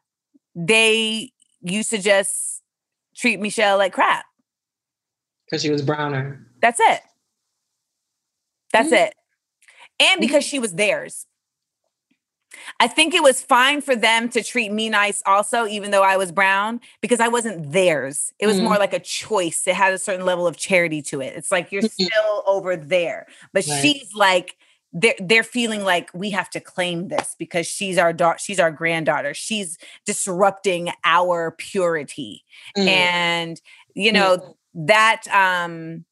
[0.54, 1.30] they
[1.62, 2.62] used to just
[3.14, 4.24] treat Michelle like crap.
[5.46, 6.46] Because she was browner.
[6.62, 7.00] That's it.
[8.72, 9.09] That's Mm.
[9.09, 9.14] it.
[10.00, 11.26] And because she was theirs.
[12.81, 16.17] I think it was fine for them to treat me nice also, even though I
[16.17, 18.33] was brown, because I wasn't theirs.
[18.38, 18.64] It was Mm.
[18.64, 19.67] more like a choice.
[19.67, 21.35] It had a certain level of charity to it.
[21.37, 23.27] It's like you're still over there.
[23.53, 23.81] But Right.
[23.83, 24.57] she's like,
[24.97, 28.71] they're they're feeling like we have to claim this because she's our daughter, she's our
[28.71, 29.35] granddaughter.
[29.35, 32.45] She's disrupting our purity
[32.77, 32.87] Mm.
[32.88, 33.61] and
[33.95, 36.05] you know that um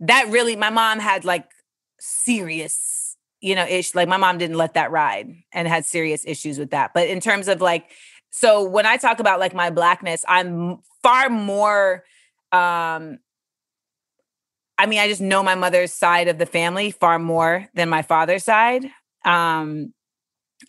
[0.00, 1.50] that really my mom had like
[1.98, 2.99] serious
[3.40, 6.70] you know ish like my mom didn't let that ride and had serious issues with
[6.70, 7.90] that but in terms of like
[8.30, 12.04] so when i talk about like my blackness i'm far more
[12.52, 13.18] um
[14.78, 18.02] i mean i just know my mother's side of the family far more than my
[18.02, 18.84] father's side
[19.24, 19.92] um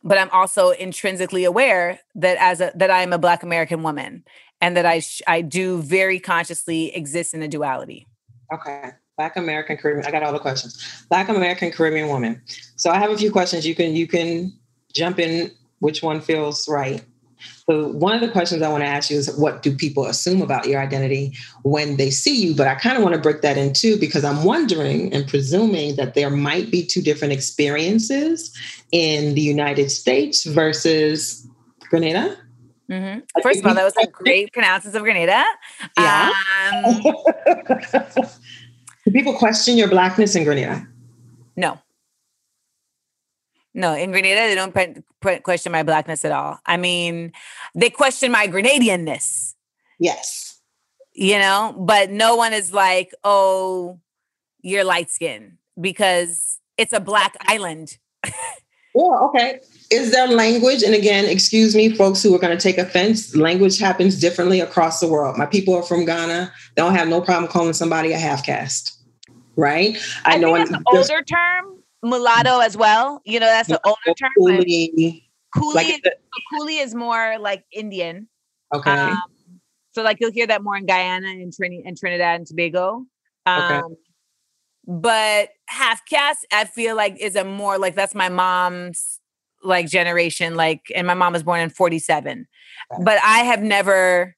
[0.04, 4.24] but i'm also intrinsically aware that as a that i am a black american woman
[4.62, 8.08] and that i sh- i do very consciously exist in a duality
[8.54, 8.92] Okay.
[9.22, 10.04] Black American Caribbean.
[10.04, 11.06] I got all the questions.
[11.08, 12.42] Black American Caribbean woman.
[12.76, 13.68] So I have a few questions.
[13.68, 14.52] You can you can
[14.94, 17.04] jump in which one feels right.
[17.68, 20.42] So one of the questions I want to ask you is what do people assume
[20.42, 22.56] about your identity when they see you?
[22.56, 25.96] But I kind of want to break that in too because I'm wondering and presuming
[25.98, 28.52] that there might be two different experiences
[28.92, 31.48] in the United States versus
[31.92, 32.38] Grenada.
[32.92, 33.20] Mm-hmm.
[33.42, 35.46] First of all, that was a great pronounces of Grenada.
[35.98, 36.32] Yeah.
[36.74, 37.04] Um,
[39.06, 40.88] Do people question your blackness in Grenada?
[41.56, 41.80] no.
[43.74, 46.60] No, in Grenada, they don't pre- pre- question my blackness at all.
[46.66, 47.32] I mean,
[47.74, 49.54] they question my Grenadianness,
[49.98, 50.60] Yes.
[51.14, 53.98] you know, but no one is like, oh,
[54.62, 57.98] you're light skinned because it's a black island.
[58.26, 58.32] Yeah,
[58.98, 59.62] oh, okay.
[59.92, 60.84] Is there language?
[60.84, 65.00] And again, excuse me, folks who are going to take offense, language happens differently across
[65.02, 65.38] the world.
[65.38, 66.52] My people are from Ghana.
[66.76, 68.98] They don't have no problem calling somebody a half caste,
[69.58, 69.98] right?
[70.24, 73.22] I, know think that's an older term, mulatto as well.
[73.26, 74.32] You know, that's an older term.
[74.40, 75.24] Coolie,
[75.56, 76.00] Coolie, like, is,
[76.54, 78.30] Coolie is more like Indian.
[78.74, 78.92] okay.
[78.92, 79.22] Um,
[79.94, 83.06] so like you'll hear that more in Guyana and Trini- and Trinidad and Tobago.
[83.46, 83.76] Okay.
[83.76, 83.98] Um,
[84.88, 89.21] but half caste, I feel like is a more like that's my mom's
[89.64, 90.56] like generation.
[90.56, 92.48] Like, and my mom was born in 47.
[92.94, 93.04] Okay.
[93.04, 94.36] But I have never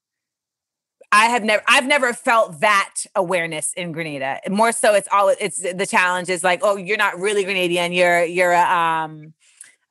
[1.13, 4.39] I have never I've never felt that awareness in Grenada.
[4.49, 8.23] More so it's all it's the challenge is like, oh, you're not really Grenadian, you're
[8.23, 9.33] you're a um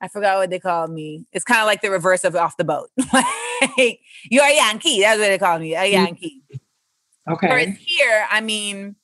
[0.01, 1.25] I forgot what they call me.
[1.31, 2.89] It's kind of like the reverse of off the boat.
[3.13, 4.99] like you're a Yankee.
[4.99, 6.41] That's what they call me, a Yankee.
[7.31, 7.47] okay.
[7.47, 8.97] Whereas here, I mean,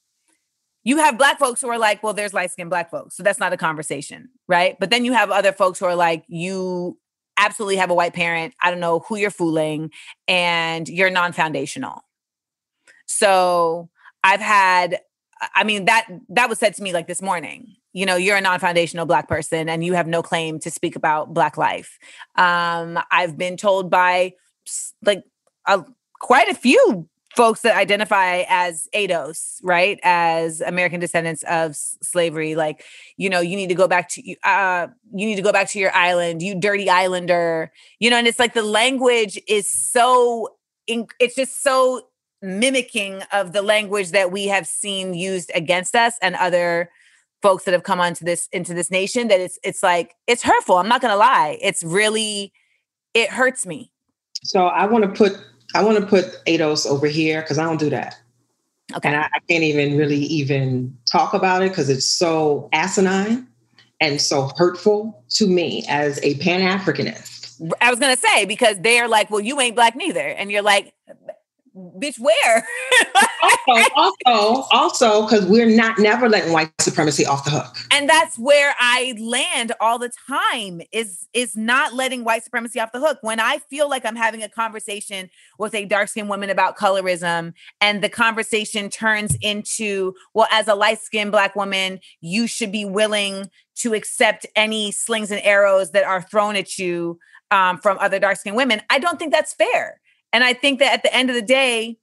[0.89, 3.15] you have black folks who are like, well, there's light skinned black folks.
[3.15, 4.75] So that's not a conversation, right?
[4.79, 6.97] But then you have other folks who are like, you
[7.37, 8.55] absolutely have a white parent.
[8.59, 9.91] I don't know who you're fooling,
[10.27, 12.05] and you're non foundational.
[13.05, 13.89] So
[14.23, 14.99] I've had,
[15.53, 17.75] I mean, that that was said to me like this morning.
[17.93, 21.33] You know, you're a non-foundational black person and you have no claim to speak about
[21.33, 21.97] black life.
[22.35, 24.33] Um, I've been told by
[25.03, 25.23] like
[25.67, 25.83] a,
[26.19, 29.99] quite a few folks that identify as ADOS, right?
[30.03, 32.83] As American descendants of slavery, like,
[33.17, 35.79] you know, you need to go back to uh you need to go back to
[35.79, 37.71] your island, you dirty islander.
[37.99, 40.55] You know, and it's like the language is so
[40.87, 42.07] it's just so
[42.41, 46.89] mimicking of the language that we have seen used against us and other
[47.41, 50.77] folks that have come onto this into this nation that it's it's like it's hurtful.
[50.77, 51.57] I'm not to lie.
[51.61, 52.51] It's really
[53.13, 53.91] it hurts me.
[54.43, 55.37] So I want to put
[55.75, 58.19] I want to put ADOS over here because I don't do that.
[58.95, 59.07] Okay.
[59.07, 63.47] And I, I can't even really even talk about it because it's so asinine
[64.01, 67.61] and so hurtful to me as a Pan Africanist.
[67.81, 70.93] I was gonna say because they're like, well, you ain't black neither, and you're like,
[71.97, 72.67] bitch, where?
[73.67, 77.75] also, also, also, because we're not never letting white supremacy off the hook.
[77.91, 82.91] and that's where I land all the time is is not letting white supremacy off
[82.91, 83.19] the hook.
[83.21, 87.53] When I feel like I'm having a conversation with a dark skinned woman about colorism,
[87.81, 92.85] and the conversation turns into, well, as a light skinned black woman, you should be
[92.85, 97.17] willing to accept any slings and arrows that are thrown at you
[97.51, 98.81] um, from other dark skinned women.
[98.89, 99.99] I don't think that's fair.
[100.31, 101.97] And I think that at the end of the day,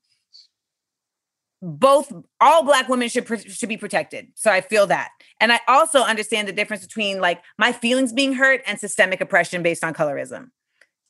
[1.62, 4.28] both all black women should should be protected.
[4.34, 5.10] So I feel that.
[5.40, 9.62] And I also understand the difference between like my feelings being hurt and systemic oppression
[9.62, 10.50] based on colorism.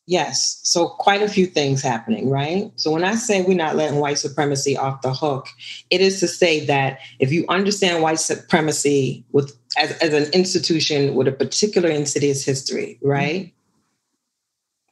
[0.08, 0.60] Yes.
[0.62, 2.70] So quite a few things happening, right?
[2.76, 5.48] So when I say we're not letting white supremacy off the hook,
[5.90, 11.16] it is to say that if you understand white supremacy with as, as an institution
[11.16, 13.52] with a particular insidious history, right?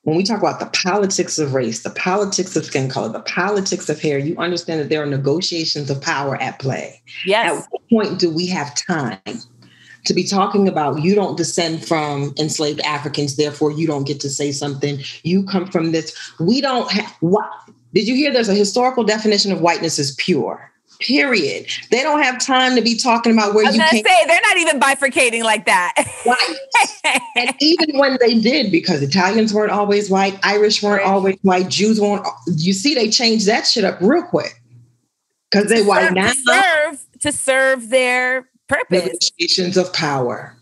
[0.05, 3.89] When we talk about the politics of race, the politics of skin color, the politics
[3.89, 7.03] of hair, you understand that there are negotiations of power at play.
[7.25, 7.59] Yes.
[7.59, 9.19] At what point do we have time
[10.05, 14.29] to be talking about you don't descend from enslaved Africans, therefore you don't get to
[14.29, 15.01] say something.
[15.23, 16.15] You come from this.
[16.39, 17.51] We don't have what
[17.95, 20.71] did you hear there's a historical definition of whiteness is pure.
[21.05, 21.67] Period.
[21.91, 24.41] They don't have time to be talking about where I was you gonna say they're
[24.43, 25.93] not even bifurcating like that.
[26.25, 26.57] white.
[27.37, 31.07] and even when they did, because Italians weren't always white, Irish weren't Right.
[31.11, 32.27] always white, Jews weren't.
[32.57, 34.61] You see, they changed that shit up real quick
[35.51, 36.33] because they white to now.
[36.33, 39.05] serve to serve their purpose.
[39.05, 40.57] Negotiations of power.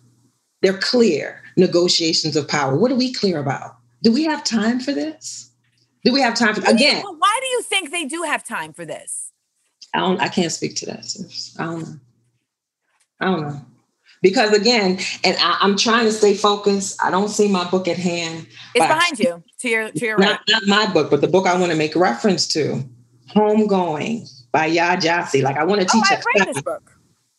[0.61, 2.77] They're clear negotiations of power.
[2.77, 3.77] What are we clear about?
[4.03, 5.51] Do we have time for this?
[6.05, 7.03] Do we have time for again?
[7.05, 9.32] Well, why do you think they do have time for this?
[9.95, 10.21] I don't.
[10.21, 11.05] I can't speak to that.
[11.05, 11.57] sis.
[11.59, 11.95] I don't know.
[13.21, 13.61] I don't know
[14.23, 17.03] because again, and I, I'm trying to stay focused.
[17.03, 18.47] I don't see my book at hand.
[18.75, 20.31] It's but I behind you, to your to your right.
[20.31, 22.83] not, not my book, but the book I want to make reference to,
[23.35, 25.43] Homegoing by Yaa Gyasi.
[25.43, 26.55] Like I want to Oh, teach I've a read class.
[26.55, 26.93] this book.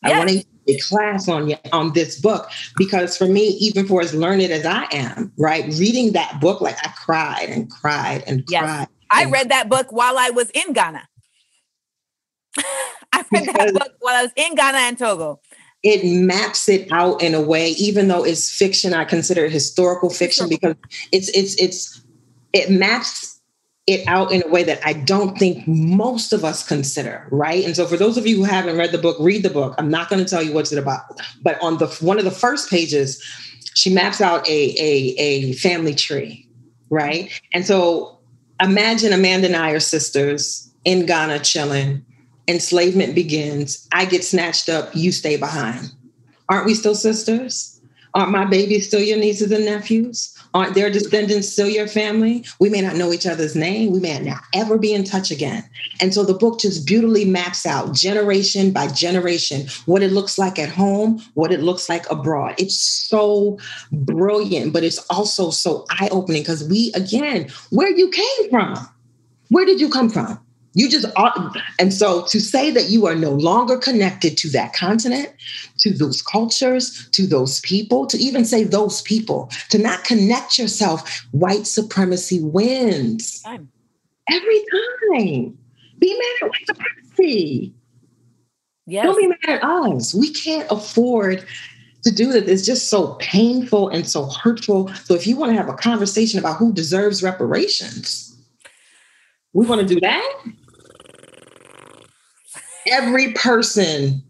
[0.04, 0.34] I want to
[0.66, 4.66] teach a class on on this book because for me, even for as learned as
[4.66, 8.62] I am, right, reading that book, like I cried and cried and Yes.
[8.62, 8.88] cried.
[9.10, 11.08] I and read that book while I was in Ghana.
[13.12, 15.40] I read Because- that book while I was in Ghana and Togo.
[15.82, 20.08] it maps it out in a way even though it's fiction i consider it historical
[20.08, 20.74] fiction because
[21.12, 22.00] it's it's it's
[22.54, 23.38] it maps
[23.86, 27.64] it out in a way that i don't think most of us consider right?
[27.66, 29.74] And so for those of you who haven't read the book read the book.
[29.76, 31.02] I'm not going to tell you what's it about.
[31.42, 33.22] But on the one of the first pages
[33.74, 36.48] she maps out a a, a family tree
[36.88, 37.30] right?
[37.52, 38.18] And so
[38.62, 42.04] imagine amanda and i are sisters in ghana chilling
[42.48, 43.88] enslavement begins.
[43.92, 45.90] I get snatched up, you stay behind.
[46.48, 47.74] Aren't we still sisters?
[48.14, 50.38] Aren't my babies still your nieces and nephews?
[50.54, 52.44] Aren't their descendants still your family?
[52.60, 53.90] We may not know each other's name.
[53.90, 55.64] We may not ever be in touch again.
[56.00, 60.60] And so the book just beautifully maps out generation by generation what it looks like
[60.60, 62.54] at home, what it looks like abroad.
[62.56, 63.58] It's so
[63.90, 68.76] brilliant, but it's also so eye opening because we, again, where you came from.
[69.48, 70.43] Where did you come from?
[70.74, 71.52] You just are.
[71.78, 75.32] And so to say that you are no longer connected to that continent,
[75.78, 81.26] to those cultures, to those people, to even say those people, to not connect yourself,
[81.30, 83.70] white supremacy wins Time.
[84.28, 84.64] every
[85.12, 85.56] time.
[85.98, 87.72] Be mad at white supremacy.
[88.86, 89.06] Yes.
[89.06, 90.12] Don't be mad at us.
[90.12, 91.46] We can't afford
[92.02, 92.48] to do that.
[92.48, 94.92] It's just so painful and so hurtful.
[95.04, 98.36] So if you want to have a conversation about who deserves reparations,
[99.52, 100.44] we want to do that.
[102.86, 104.22] Every person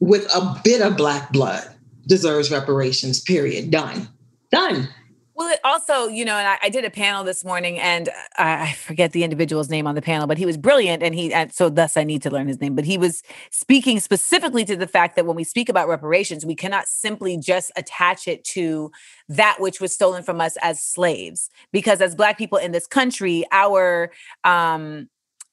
[0.00, 1.68] with a bit of black blood
[2.06, 3.70] deserves reparations, period.
[3.70, 4.08] Done.
[4.50, 4.88] Done.
[5.34, 8.62] Well, it also, you know, and I, I did a panel this morning, and I,
[8.62, 11.50] I forget the individual's name on the panel, but he was brilliant, and he, and
[11.50, 12.74] so thus I need to learn his name.
[12.74, 16.54] But he was speaking specifically to the fact that when we speak about reparations, we
[16.54, 18.90] cannot simply just attach it to
[19.30, 23.44] that which was stolen from us as slaves, because as Black people in this country,
[23.50, 24.12] our
[24.44, 25.08] um,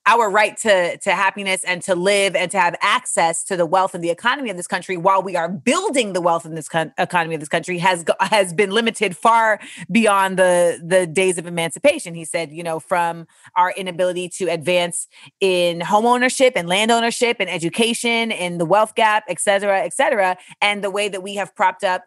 [0.08, 3.94] our right to to happiness and to live and to have access to the wealth
[3.94, 6.94] and the economy of this country while we are building the wealth in this con-
[6.98, 9.60] economy of this country has has been limited far
[9.92, 12.16] beyond the the days of emancipation.
[12.16, 15.08] He said you know from our inability to advance
[15.42, 19.94] in home ownership and land ownership and education and the wealth gap et cetera et
[19.94, 22.06] cetera and the way that we have propped up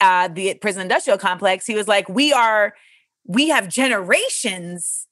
[0.00, 2.74] uh, the prison industrial complex he was like we are
[3.26, 5.07] we have generations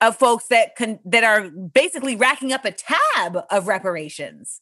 [0.00, 4.60] of folks that can that are basically racking up a tab of reparations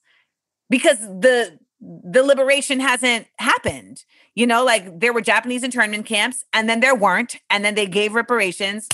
[0.70, 4.04] because the the liberation hasn't happened
[4.34, 7.86] you know like there were japanese internment camps and then there weren't and then they
[7.86, 8.88] gave reparations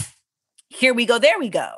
[0.68, 1.74] here we go there we go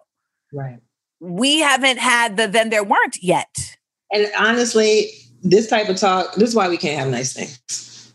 [0.53, 0.79] Right.
[1.21, 3.77] We haven't had the then there weren't yet.
[4.13, 5.11] And honestly,
[5.43, 8.13] this type of talk, this is why we can't have nice things.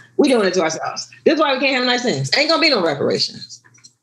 [0.18, 1.10] we doing it to ourselves.
[1.24, 2.30] This is why we can't have nice things.
[2.36, 3.57] Ain't gonna be no reparations.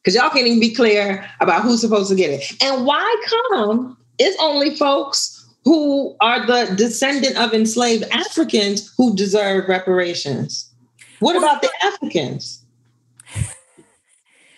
[0.05, 2.63] Because y'all can't even be clear about who's supposed to get it.
[2.63, 9.67] And why come it's only folks who are the descendant of enslaved Africans who deserve
[9.67, 10.71] reparations?
[11.21, 12.63] What about the Africans?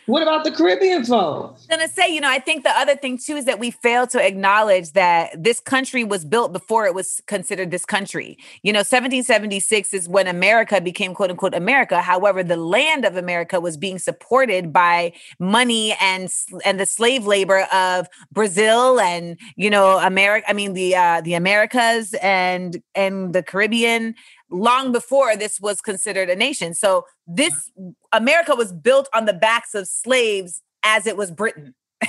[0.07, 1.67] What about the Caribbean folks?
[1.69, 4.07] I'm gonna say, you know, I think the other thing too is that we fail
[4.07, 8.37] to acknowledge that this country was built before it was considered this country.
[8.63, 12.01] You know, 1776 is when America became quote unquote America.
[12.01, 16.33] However, the land of America was being supported by money and
[16.63, 20.49] and the slave labor of Brazil and you know America.
[20.49, 24.15] I mean the uh, the Americas and and the Caribbean
[24.49, 26.73] long before this was considered a nation.
[26.73, 27.71] So this
[28.13, 31.75] America was built on the backs of slaves as it was Britain.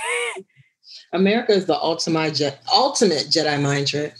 [1.13, 4.13] America is the ultimate Je- ultimate Jedi mind trick.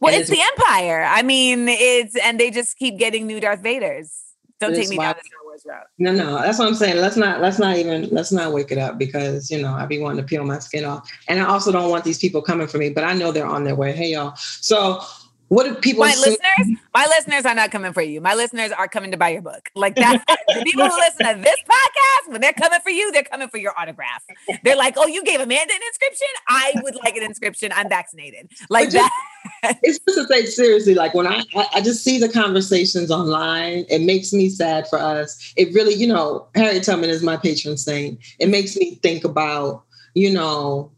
[0.00, 1.04] Well, And it's the Empire.
[1.08, 4.12] I mean, it's and they just keep getting new Darth Vaders.
[4.60, 5.86] Don't take me why- down the Star Wars route.
[5.98, 6.98] No, no, that's what I'm saying.
[6.98, 9.98] Let's not let's not even let's not wake it up because you know I'd be
[9.98, 12.78] wanting to peel my skin off, and I also don't want these people coming for
[12.78, 12.90] me.
[12.90, 13.92] But I know they're on their way.
[13.92, 14.34] Hey, y'all.
[14.36, 15.00] So
[15.48, 16.00] what do people?
[16.04, 18.20] My assume- listeners, my listeners are not coming for you.
[18.20, 19.70] My listeners are coming to buy your book.
[19.74, 20.24] Like that.
[20.48, 23.58] the people who listen to this podcast, when they're coming for you, they're coming for
[23.58, 24.22] your autograph.
[24.62, 26.28] They're like, "Oh, you gave Amanda an inscription.
[26.48, 27.72] I would like an inscription.
[27.74, 29.78] I'm vaccinated." Like just- that.
[29.82, 30.94] it's just to say seriously.
[30.94, 34.98] Like when I, I I just see the conversations online, it makes me sad for
[34.98, 35.52] us.
[35.56, 38.18] It really, you know, Harriet Tubman is my patron saint.
[38.38, 39.84] It makes me think about,
[40.14, 40.90] you know,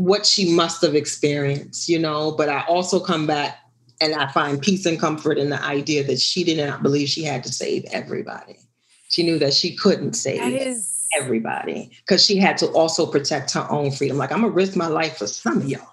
[0.00, 2.32] what she must have experienced, you know.
[2.32, 3.58] But I also come back
[4.00, 7.22] and I find peace and comfort in the idea that she did not believe she
[7.22, 8.58] had to save everybody.
[9.08, 13.66] She knew that she couldn't save is everybody because she had to also protect her
[13.70, 14.16] own freedom.
[14.16, 15.86] Like I'm gonna risk my life for some of y'all,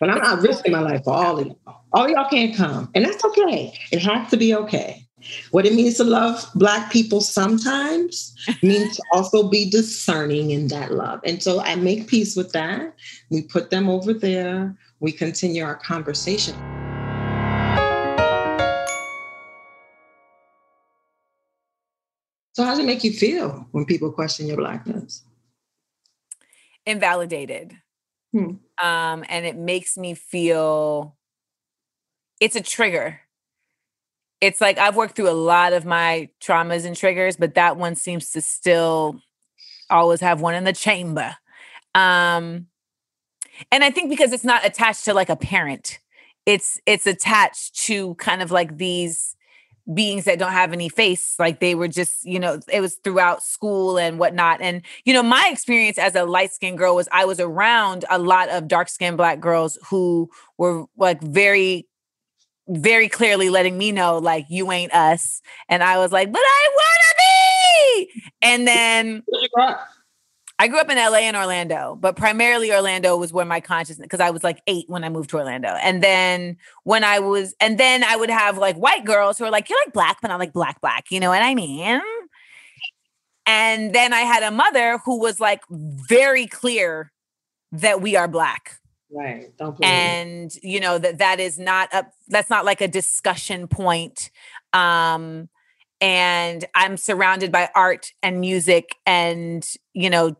[0.00, 1.84] but I'm not risking my life for all of y'all.
[1.92, 3.74] All of y'all can't come, and that's okay.
[3.90, 4.97] It has to be okay.
[5.50, 10.92] What it means to love Black people sometimes means to also be discerning in that
[10.92, 11.20] love.
[11.24, 12.94] And so I make peace with that.
[13.30, 14.76] We put them over there.
[15.00, 16.54] We continue our conversation.
[22.54, 25.22] So, how does it make you feel when people question your Blackness?
[26.88, 27.76] invalidated.
[28.32, 28.56] Hmm.
[28.82, 31.16] Um, and it makes me feel
[32.40, 33.20] it's a trigger.
[34.40, 37.94] It's like I've worked through a lot of my traumas and triggers, but that one
[37.94, 39.20] seems to still
[39.90, 41.34] always have one in the chamber.
[41.94, 42.66] Um,
[43.72, 45.98] and I think because it's not attached to like a parent,
[46.46, 49.34] it's it's attached to kind of like these
[49.92, 53.42] beings that don't have any face like they were just you know it was throughout
[53.42, 57.40] school and whatnot and you know my experience as a light-skinned girl was i was
[57.40, 60.28] around a lot of dark-skinned black girls who
[60.58, 61.87] were like very
[62.68, 66.68] very clearly letting me know like you ain't us and i was like but i
[66.74, 69.22] want to be and then
[70.60, 74.18] I grew up in LA and Orlando, but primarily Orlando was where my consciousness because
[74.18, 75.68] I was like eight when I moved to Orlando.
[75.68, 79.52] And then when I was, and then I would have like white girls who are
[79.52, 82.00] like, You're like black, but I'm like black, black, you know what I mean?
[83.46, 87.12] And then I had a mother who was like very clear
[87.70, 88.78] that we are black
[89.10, 89.56] Right.
[89.56, 94.30] Don't and you know that that is not a that's not like a discussion point
[94.74, 95.48] um
[96.00, 100.36] and i'm surrounded by art and music and you know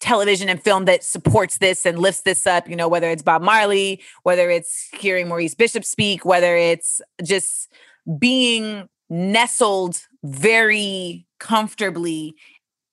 [0.00, 3.42] television and film that supports this and lifts this up you know whether it's bob
[3.42, 7.72] marley whether it's hearing maurice bishop speak whether it's just
[8.18, 12.34] being nestled very comfortably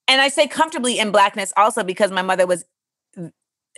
[0.08, 2.66] and i say comfortably in blackness also because my mother was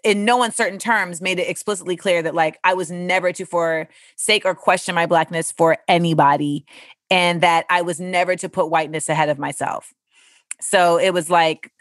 [0.03, 4.45] in no uncertain terms made it explicitly clear that like I was never to forsake
[4.45, 6.65] or question my blackness for anybody
[7.09, 9.93] and that I was never to put whiteness ahead of myself.
[10.61, 11.71] So it was like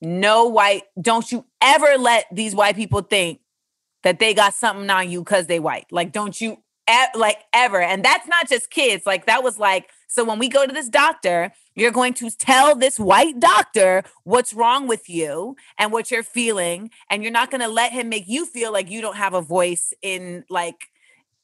[0.00, 3.40] no white don't you ever let these white people think
[4.02, 5.86] that they got something on you cuz they white.
[5.90, 6.58] Like don't you
[6.90, 10.48] e- like ever and that's not just kids like that was like so when we
[10.48, 15.56] go to this doctor you're going to tell this white doctor what's wrong with you
[15.78, 18.90] and what you're feeling and you're not going to let him make you feel like
[18.90, 20.88] you don't have a voice in like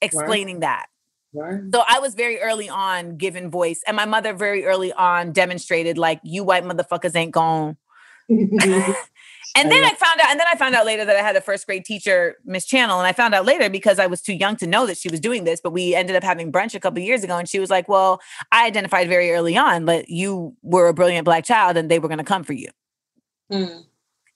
[0.00, 0.86] explaining that
[1.34, 1.60] Right.
[1.72, 5.96] so I was very early on given voice, and my mother very early on demonstrated
[5.96, 7.78] like you white motherfuckers ain't gone.
[9.54, 11.40] And then I found out, and then I found out later that I had a
[11.40, 14.56] first grade teacher, Miss Channel, and I found out later because I was too young
[14.56, 15.60] to know that she was doing this.
[15.60, 18.20] But we ended up having brunch a couple years ago, and she was like, "Well,
[18.50, 22.08] I identified very early on that you were a brilliant black child, and they were
[22.08, 22.68] going to come for you."
[23.52, 23.84] Mm.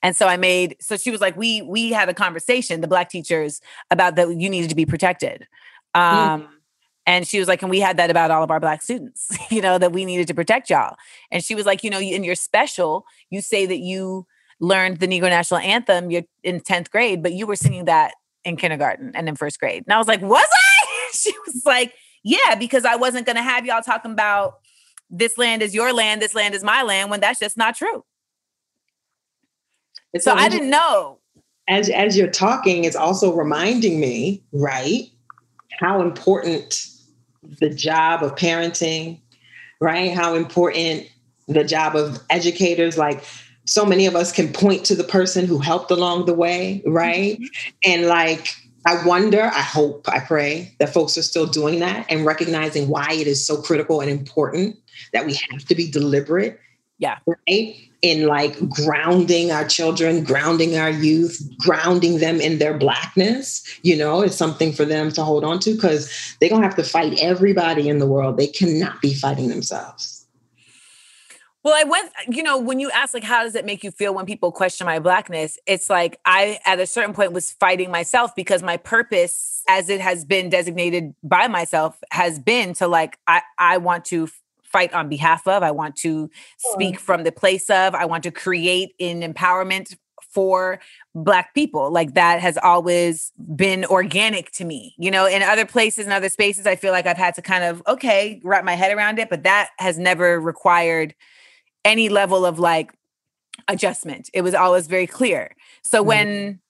[0.02, 3.10] And so I made so she was like, we we had a conversation, the black
[3.10, 5.46] teachers, about that you needed to be protected.
[5.94, 6.48] Um
[7.06, 9.60] and she was like, and we had that about all of our black students, you
[9.60, 10.96] know, that we needed to protect y'all.
[11.30, 14.26] And she was like, you know, in your special, you say that you
[14.60, 18.56] learned the Negro National Anthem you're in 10th grade, but you were singing that in
[18.56, 19.84] kindergarten and in first grade.
[19.86, 20.72] And I was like, was I?
[21.12, 21.94] She was like,
[22.24, 24.56] yeah, because I wasn't going to have y'all talking about
[25.08, 28.04] this land is your land, this land is my land, when that's just not true.
[30.12, 31.20] It's So I didn't know.
[31.68, 35.04] as as you're talking, it's also reminding me, right,
[35.78, 36.88] how important
[37.60, 39.20] the job of parenting,
[39.80, 40.12] right?
[40.12, 41.06] How important
[41.48, 43.24] the job of educators, like
[43.66, 47.34] so many of us can point to the person who helped along the way, right?
[47.38, 47.70] Mm-hmm.
[47.84, 48.48] And like
[48.86, 53.08] I wonder, I hope, I pray that folks are still doing that and recognizing why
[53.10, 54.76] it is so critical and important
[55.12, 56.60] that we have to be deliberate
[56.98, 57.18] Yeah.
[57.26, 57.74] right?
[58.02, 64.22] In like grounding our children, grounding our youth, grounding them in their blackness, you know,
[64.22, 66.08] is something for them to hold on to because
[66.40, 68.36] they're gonna have to fight everybody in the world.
[68.36, 70.15] They cannot be fighting themselves.
[71.66, 74.14] Well, I went, you know, when you ask, like, how does it make you feel
[74.14, 75.58] when people question my blackness?
[75.66, 80.00] It's like I, at a certain point, was fighting myself because my purpose, as it
[80.00, 84.28] has been designated by myself, has been to like, I, I want to
[84.62, 88.30] fight on behalf of, I want to speak from the place of, I want to
[88.30, 90.78] create an empowerment for
[91.16, 96.04] black people like that has always been organic to me you know in other places
[96.04, 98.94] and other spaces i feel like i've had to kind of okay wrap my head
[98.94, 101.14] around it but that has never required
[101.86, 102.92] any level of like
[103.68, 104.28] adjustment.
[104.34, 105.54] It was always very clear.
[105.82, 106.06] So Mhm.
[106.06, 106.60] when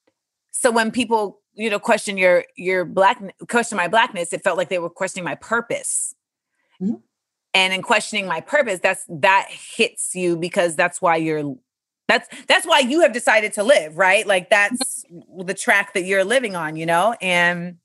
[0.52, 4.68] so when people you know question your your black question my blackness it felt like
[4.68, 6.14] they were questioning my purpose.
[6.80, 7.02] Mhm.
[7.54, 11.54] and in questioning my purpose that's that hits you because that's why you're
[12.08, 14.26] that's that's why you have decided to live right?
[14.26, 15.04] Like that's
[15.46, 17.16] the track that you're living on you know?
[17.22, 17.78] And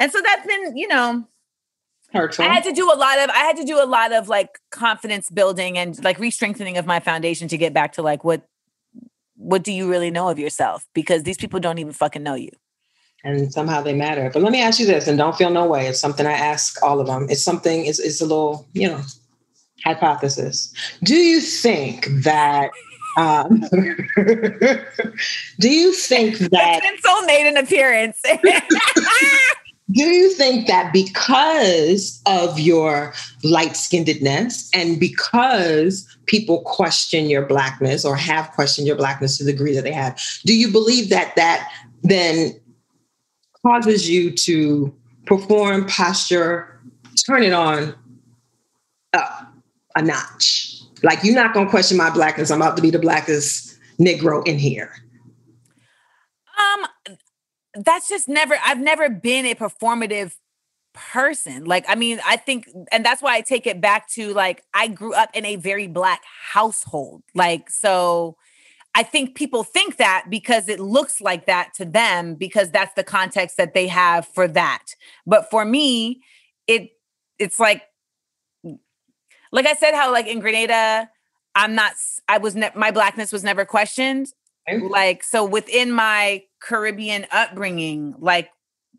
[0.00, 1.24] and so that's been you know
[2.12, 2.44] Hurtful.
[2.44, 4.58] I had to do a lot of I had to do a lot of like
[4.70, 8.48] confidence building and like re-strengthening of my foundation to get back to like what
[9.36, 10.86] what do you really know of yourself?
[10.94, 12.50] Because these people don't even fucking know you.
[13.24, 14.30] and somehow they matter.
[14.32, 15.86] But let me ask you this, and don't feel no way.
[15.86, 17.26] It's something I ask all of them.
[17.30, 19.00] It's something, it's, it's a little, you know,
[19.84, 20.72] hypothesis.
[21.04, 22.70] Do you think that,
[23.16, 23.60] um,
[25.60, 28.22] do you think that Pencil made an appearance.
[29.90, 38.04] do you think that because of your light skinnedness and because people question your blackness
[38.04, 41.34] or have questioned your blackness to the degree that they have, do you believe that
[41.36, 41.70] that
[42.02, 42.52] then
[43.62, 46.78] causes you to perform posture,
[47.26, 47.94] turn it on
[49.14, 49.52] up
[49.96, 50.82] a notch?
[51.02, 52.50] Like, you're not going to question my blackness.
[52.50, 54.92] I'm about to be the blackest Negro in here.
[57.84, 60.34] That's just never I've never been a performative
[60.94, 61.64] person.
[61.64, 64.88] Like I mean, I think and that's why I take it back to like I
[64.88, 66.22] grew up in a very black
[66.52, 67.22] household.
[67.34, 68.36] Like so
[68.94, 73.04] I think people think that because it looks like that to them because that's the
[73.04, 74.86] context that they have for that.
[75.26, 76.22] But for me,
[76.66, 76.90] it
[77.38, 77.82] it's like
[79.52, 81.08] like I said how like in Grenada
[81.54, 81.92] I'm not
[82.28, 84.32] I was ne- my blackness was never questioned
[84.90, 88.50] like so within my caribbean upbringing like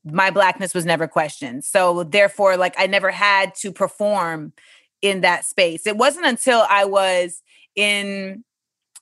[0.06, 1.64] my blackness was never questioned.
[1.64, 4.54] So therefore like i never had to perform
[5.02, 5.88] in that space.
[5.88, 7.42] It wasn't until i was
[7.76, 8.44] in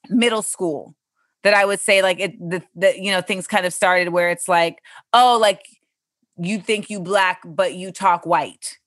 [0.10, 0.95] middle school
[1.43, 4.30] that i would say like it the, the you know things kind of started where
[4.30, 4.82] it's like
[5.14, 5.62] oh like
[6.38, 8.78] you think you black but you talk white.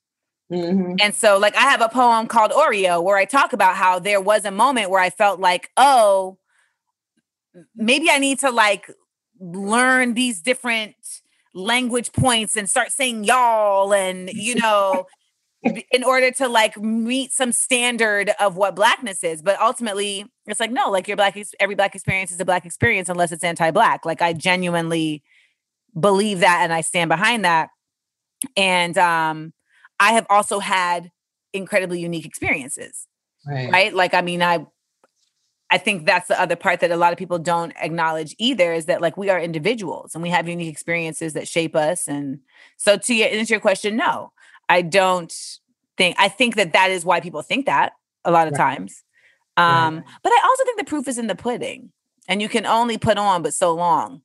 [0.51, 0.97] Mhm.
[1.01, 4.19] and so, like, I have a poem called Oreo where I talk about how there
[4.19, 6.37] was a moment where I felt like, oh,
[7.75, 8.89] maybe I need to like
[9.41, 10.95] learn these different
[11.53, 15.05] language points and start saying y'all and, you know,
[15.91, 19.41] in order to like meet some standard of what blackness is.
[19.41, 22.65] But ultimately, it's like, no, like your black, ex- every black experience is a black
[22.65, 24.05] experience unless it's anti black.
[24.05, 25.23] Like, I genuinely
[25.99, 27.69] believe that and I stand behind that.
[28.55, 29.53] And, um,
[29.99, 31.11] I have also had
[31.53, 33.07] incredibly unique experiences,
[33.45, 33.71] Right.
[33.71, 33.93] right?
[33.93, 34.65] Like, I mean, I
[35.71, 38.85] I think that's the other part that a lot of people don't acknowledge either is
[38.87, 42.09] that like we are individuals and we have unique experiences that shape us.
[42.09, 42.39] And
[42.75, 44.33] so to your answer your question, no,
[44.67, 45.33] I don't
[45.97, 47.93] think I think that that is why people think that
[48.25, 48.59] a lot of Right.
[48.59, 49.03] times.
[49.57, 51.91] Um, but I also think the proof is in the pudding,
[52.27, 54.21] and you can only put on but so long.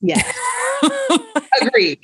[0.00, 0.22] Yeah.
[1.60, 1.98] Agreed.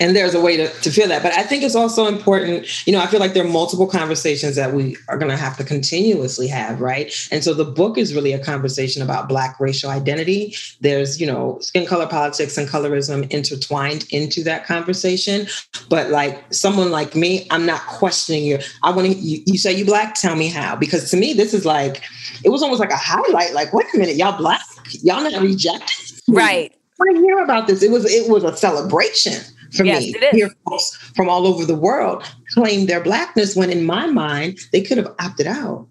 [0.00, 1.22] And there's a way to, to feel that.
[1.22, 4.56] But I think it's also important, you know, I feel like there are multiple conversations
[4.56, 7.12] that we are going to have to continuously have, right?
[7.30, 10.56] And so the book is really a conversation about Black racial identity.
[10.80, 15.46] There's, you know, skin color politics and colorism intertwined into that conversation.
[15.88, 18.58] But like someone like me, I'm not questioning you.
[18.82, 20.74] I want to, you, you say you Black, tell me how.
[20.74, 22.02] Because to me, this is like,
[22.44, 23.54] it was almost like a highlight.
[23.54, 24.62] Like, wait a minute, y'all Black?
[25.02, 26.20] Y'all not rejected?
[26.28, 26.72] right.
[27.00, 27.82] I hear about this.
[27.82, 29.42] It was it was a celebration
[29.72, 30.14] for Yes, me.
[30.32, 32.22] Hear folks from all over the world
[32.54, 35.88] claim their blackness when in my mind they could have opted out.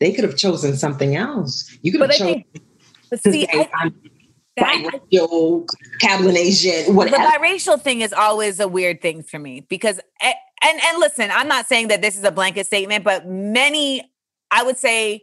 [0.00, 1.70] They could have chosen something else.
[1.82, 2.64] You could have But I chosen think,
[3.10, 3.94] but see, say, I, I'm
[4.56, 5.68] that, biracial,
[6.00, 7.16] Cablinasian, the whatever.
[7.18, 11.48] biracial thing is always a weird thing for me because eh, and and listen, I'm
[11.48, 14.10] not saying that this is a blanket statement, but many,
[14.50, 15.22] I would say,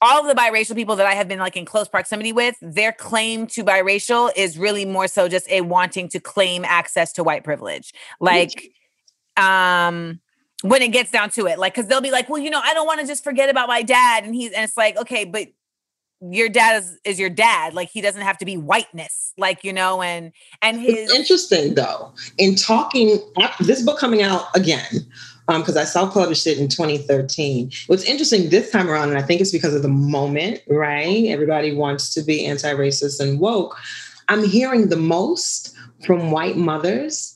[0.00, 2.92] all of the biracial people that I have been like in close proximity with, their
[2.92, 7.44] claim to biracial is really more so just a wanting to claim access to white
[7.44, 8.70] privilege, like,
[9.36, 10.20] um.
[10.62, 12.72] When it gets down to it, like, because they'll be like, "Well, you know, I
[12.72, 15.48] don't want to just forget about my dad," and he's, and it's like, okay, but
[16.30, 19.72] your dad is is your dad like he doesn't have to be whiteness like you
[19.74, 20.32] know and
[20.62, 23.18] and his It's interesting though, in talking
[23.60, 25.06] this book coming out again,
[25.46, 27.70] Um, because I self-published it in 2013.
[27.86, 31.26] What's interesting this time around, and I think it's because of the moment, right?
[31.26, 33.76] Everybody wants to be anti-racist and woke.
[34.28, 35.76] I'm hearing the most
[36.06, 37.34] from white mothers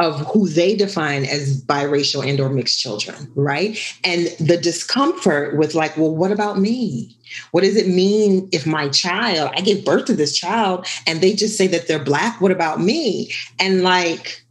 [0.00, 5.74] of who they define as biracial and or mixed children right and the discomfort with
[5.74, 7.16] like well what about me
[7.52, 11.32] what does it mean if my child i gave birth to this child and they
[11.32, 14.44] just say that they're black what about me and like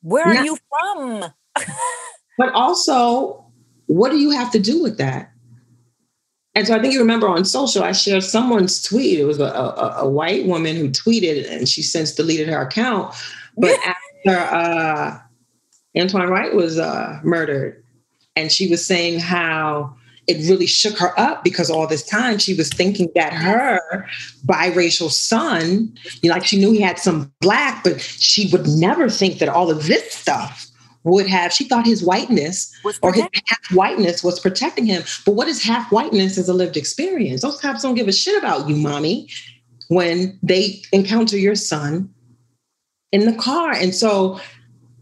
[0.00, 1.24] where are Not- you from
[2.38, 3.44] but also
[3.86, 5.32] what do you have to do with that
[6.58, 9.20] and so I think you remember on social, I shared someone's tweet.
[9.20, 13.14] It was a, a, a white woman who tweeted, and she since deleted her account.
[13.56, 15.18] But after uh,
[15.96, 17.84] Daunte Wright was uh, murdered,
[18.34, 19.94] and she was saying how
[20.26, 23.80] it really shook her up because all this time she was thinking that her
[24.44, 29.08] biracial son, you know, like she knew he had some black, but she would never
[29.08, 30.66] think that all of this stuff
[31.04, 31.52] would have.
[31.52, 35.02] She thought his whiteness was or his half whiteness was protecting him.
[35.24, 37.42] But what is half whiteness as a lived experience?
[37.42, 39.28] Those cops don't give a shit about you, mommy,
[39.88, 42.12] when they encounter your son
[43.12, 43.72] in the car.
[43.72, 44.40] And so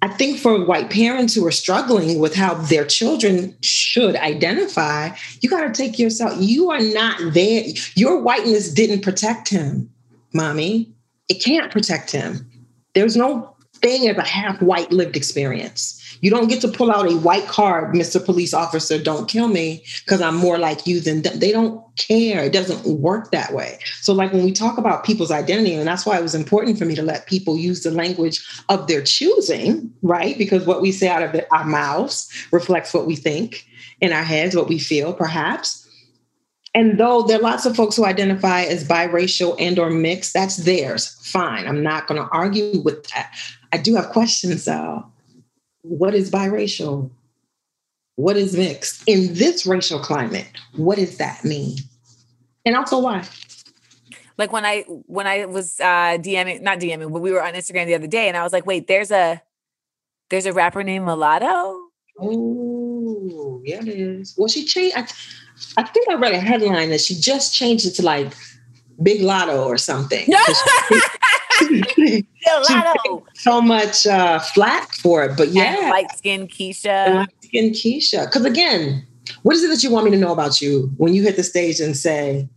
[0.03, 5.49] I think for white parents who are struggling with how their children should identify, you
[5.49, 7.65] got to take yourself, you are not there.
[7.95, 9.91] Your whiteness didn't protect him,
[10.33, 10.93] mommy.
[11.29, 12.49] It can't protect him.
[12.95, 13.56] There's no
[13.87, 16.03] as a half white lived experience.
[16.21, 18.25] You don't get to pull out a white card, Mr.
[18.25, 21.39] Police Officer, don't kill me because I'm more like you than them.
[21.39, 22.45] They don't care.
[22.45, 23.79] It doesn't work that way.
[24.01, 26.85] So, like when we talk about people's identity, and that's why it was important for
[26.85, 30.37] me to let people use the language of their choosing, right?
[30.39, 33.67] Because what we say out of our mouths reflects what we think
[34.01, 35.87] in our heads, what we feel, perhaps.
[36.77, 40.59] And though there are lots of folks who identify as biracial and or mixed, that's
[40.59, 41.17] theirs.
[41.25, 41.67] Fine.
[41.67, 43.33] I'm not going to argue with that.
[43.73, 45.05] I do have questions though.
[45.83, 47.11] What is biracial?
[48.17, 49.03] What is mixed?
[49.07, 51.77] In this racial climate, what does that mean?
[52.65, 53.25] And also why?
[54.39, 57.87] like when I when I was uh DMing, not DMing, but we were on Instagram
[57.87, 59.41] the other day, and I was like, wait, there's a
[60.31, 61.83] there's a rapper named Mulatto.
[62.19, 64.35] Oh, yeah, it is.
[64.37, 64.97] Well, she changed.
[64.97, 65.07] I,
[65.77, 68.33] I think I read a headline that she just changed it to like
[69.03, 70.27] Big Lotto or something.
[71.59, 72.27] 'Cause she- she
[72.75, 73.25] Mulatto.
[73.35, 77.15] so much uh, flack for it, but yeah, light skin Keisha.
[77.15, 78.27] light skin Keisha.
[78.27, 79.05] Because again,
[79.43, 81.43] what is it that you want me to know about you when you hit the
[81.43, 82.49] stage and say,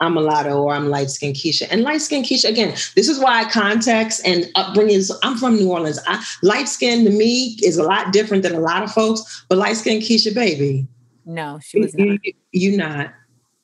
[0.00, 1.66] I'm mulatto or I'm light skinned Keisha?
[1.70, 5.70] And light skinned Keisha, again, this is why context and upbringing is, I'm from New
[5.70, 5.98] Orleans.
[6.06, 9.58] I, light skin to me is a lot different than a lot of folks, but
[9.58, 10.86] light skinned Keisha, baby,
[11.24, 13.12] No, she was you, not you, you not.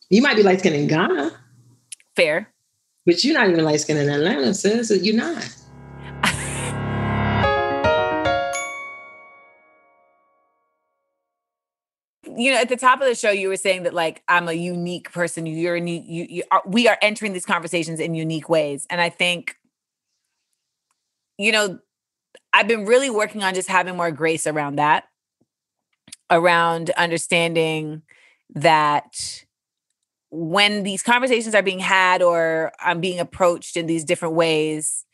[0.09, 1.33] You might be light skinned in Ghana,
[2.17, 2.49] fair.
[3.07, 4.91] But you're not even light skinned in Atlanta, sis.
[5.03, 5.49] You're not.
[12.37, 14.53] you know, at the top of the show, you were saying that like I'm a
[14.53, 15.45] unique person.
[15.47, 19.01] You're a new, you, you are, we are entering these conversations in unique ways, and
[19.01, 19.57] I think,
[21.37, 21.79] you know,
[22.53, 25.05] I've been really working on just having more grace around that,
[26.31, 28.03] around understanding
[28.55, 29.45] that
[30.31, 35.05] when these conversations are being had or I'm being approached in these different ways,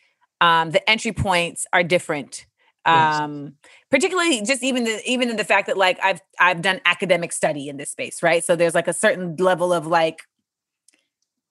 [0.41, 2.47] um, the entry points are different.
[2.87, 3.19] Yes.
[3.19, 3.55] Um,
[3.91, 7.69] particularly just even the even in the fact that like I've I've done academic study
[7.69, 8.45] in this space, right?
[8.45, 10.23] So there's like a certain level of like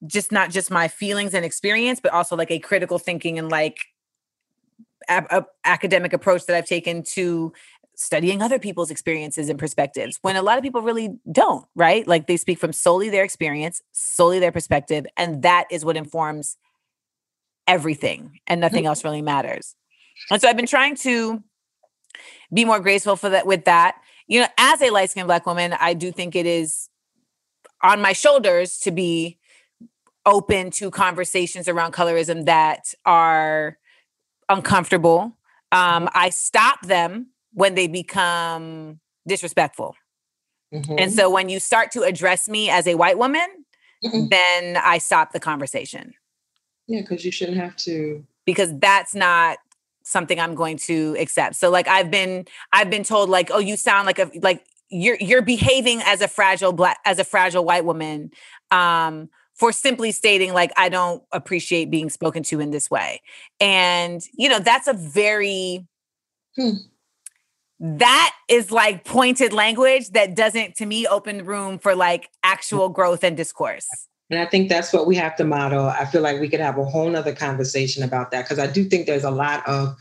[0.07, 3.79] just not just my feelings and experience, but also like a critical thinking and like
[5.09, 7.51] a- a- academic approach that I've taken to
[7.97, 12.07] studying other people's experiences and perspectives when a lot of people really don't, right?
[12.07, 16.57] Like they speak from solely their experience, solely their perspective, and that is what informs
[17.67, 19.75] everything and nothing else really matters.
[20.29, 21.43] And so I've been trying to
[22.53, 23.95] be more graceful for that with that.
[24.27, 26.89] You know, as a light-skinned black woman, I do think it is
[27.81, 29.37] on my shoulders to be
[30.25, 33.77] open to conversations around colorism that are
[34.49, 35.37] uncomfortable.
[35.71, 39.95] Um, I stop them when they become disrespectful.
[40.73, 40.99] Mhm.
[40.99, 43.47] And so when you start to address me as a white woman,
[44.03, 44.29] Mhm.
[44.29, 46.13] then I stop the conversation
[46.87, 48.23] yeah, because you shouldn't have to.
[48.45, 49.57] because that's not
[50.03, 51.55] something I'm going to accept.
[51.55, 55.17] So like I've been I've been told like oh you sound like a like you're
[55.19, 58.29] you're behaving as a fragile black as a fragile white woman
[58.69, 63.21] um for simply stating like I don't appreciate being spoken to in this way.
[63.59, 65.87] And you know that's a very
[66.55, 66.77] Hmm.
[67.79, 73.23] That is like pointed language that doesn't to me open room for like actual growth
[73.23, 73.87] and discourse.
[74.29, 75.85] And I think that's what we have to model.
[75.85, 78.85] I feel like we could have a whole nother conversation about that because I do
[78.85, 79.95] think there's a lot of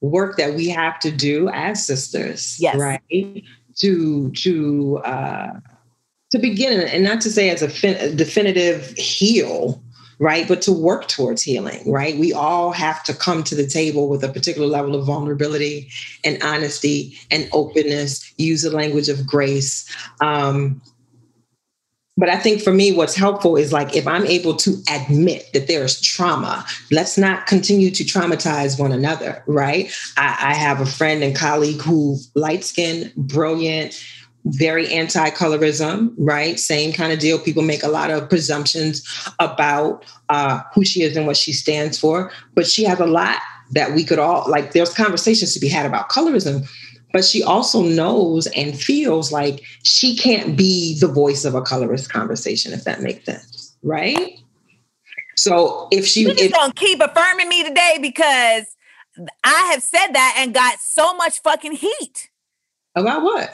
[0.00, 2.76] work that we have to do as sisters, Yes.
[2.76, 3.42] right?
[3.80, 5.60] To to uh,
[6.30, 9.82] to begin, and not to say as a, fin- a definitive heal,
[10.18, 10.48] right?
[10.48, 12.18] But to work towards healing, right?
[12.18, 15.90] We all have to come to the table with a particular level of vulnerability
[16.24, 18.32] and honesty and openness.
[18.36, 19.88] Use the language of grace.
[20.20, 20.80] Um,
[22.18, 25.68] but I think for me, what's helpful is like if I'm able to admit that
[25.68, 29.94] there is trauma, let's not continue to traumatize one another, right?
[30.16, 34.04] I, I have a friend and colleague who light skinned, brilliant,
[34.44, 36.58] very anti-colorism, right?
[36.58, 37.38] Same kind of deal.
[37.38, 39.02] People make a lot of presumptions
[39.38, 43.38] about uh, who she is and what she stands for, but she has a lot
[43.72, 44.72] that we could all like.
[44.72, 46.68] There's conversations to be had about colorism,
[47.12, 52.10] but she also knows and feels like she can't be the voice of a colorist
[52.10, 54.38] conversation, if that makes sense, right?
[55.36, 58.64] So if she, You just if, gonna keep affirming me today because
[59.44, 62.30] I have said that and got so much fucking heat.
[62.94, 63.50] about what?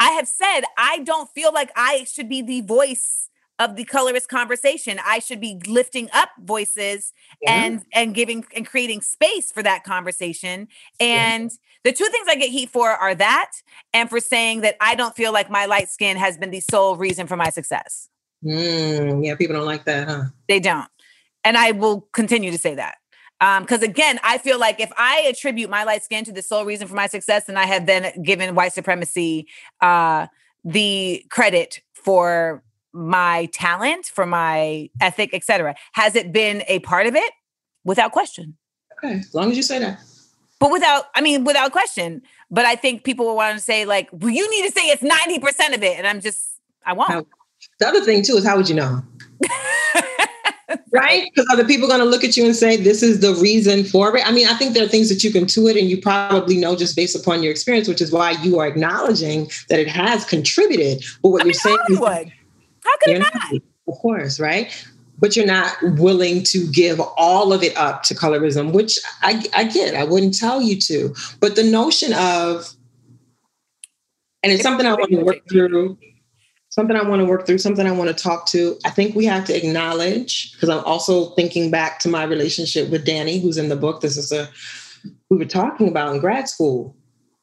[0.00, 3.28] I have said I don't feel like I should be the voice
[3.58, 4.98] of the colorist conversation.
[5.04, 7.52] I should be lifting up voices Yeah.
[7.52, 10.66] and and giving and creating space for that conversation.
[10.98, 11.34] Yeah.
[11.34, 11.50] And
[11.84, 13.50] the two things I get heat for are that
[13.92, 16.96] and for saying that I don't feel like my light skin has been the sole
[16.96, 18.08] reason for my success.
[18.42, 20.22] Mm, yeah, people don't like that, huh?
[20.48, 20.88] They don't.
[21.44, 22.96] And I will continue to say that.
[23.40, 26.86] Because again, I feel like if I attribute my light skin to the sole reason
[26.86, 29.48] for my success, then I have then given white supremacy
[29.80, 30.26] uh,
[30.64, 32.62] the credit for
[32.92, 35.74] my talent, for my ethic, etc.
[35.92, 37.32] Has it been a part of it?
[37.84, 38.56] Without question.
[39.02, 40.00] Okay, as long as you say that.
[40.58, 42.20] But without, I mean, without question.
[42.50, 45.02] But I think people will want to say, like, well, you need to say it's
[45.02, 45.96] 90% of it.
[45.96, 46.46] And I'm just,
[46.84, 47.10] I won't.
[47.10, 47.26] How-
[47.78, 49.00] The other thing too is how would you know?
[50.92, 51.30] right?
[51.34, 54.16] Because other people going to look at you and say, this is the reason for
[54.16, 54.26] it.
[54.26, 56.56] I mean, I think there are things that you can to it and you probably
[56.56, 60.24] know just based upon your experience, which is why you are acknowledging that it has
[60.24, 61.04] contributed.
[61.22, 62.32] But what I you're mean, saying is Hollywood.
[62.84, 63.34] How could it not?
[63.34, 64.86] not, of course, right?
[65.18, 69.64] But you're not willing to give all of it up to colorism, which I, I
[69.64, 69.94] get.
[69.94, 71.14] I wouldn't tell you to.
[71.40, 72.70] But the notion of,
[74.42, 75.98] and it's something I want to work through,
[76.70, 78.78] something I want to work through, something I want to talk to.
[78.84, 83.04] I think we have to acknowledge, because I'm also thinking back to my relationship with
[83.04, 84.00] Danny, who's in the book.
[84.00, 84.48] This is a,
[85.28, 86.96] we were talking about in grad school.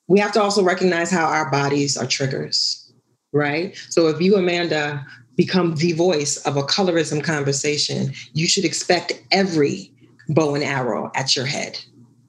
[0.07, 2.91] We have to also recognize how our bodies are triggers,
[3.33, 3.77] right?
[3.89, 5.05] So if you, Amanda,
[5.35, 9.91] become the voice of a colorism conversation, you should expect every
[10.29, 11.79] bow and arrow at your head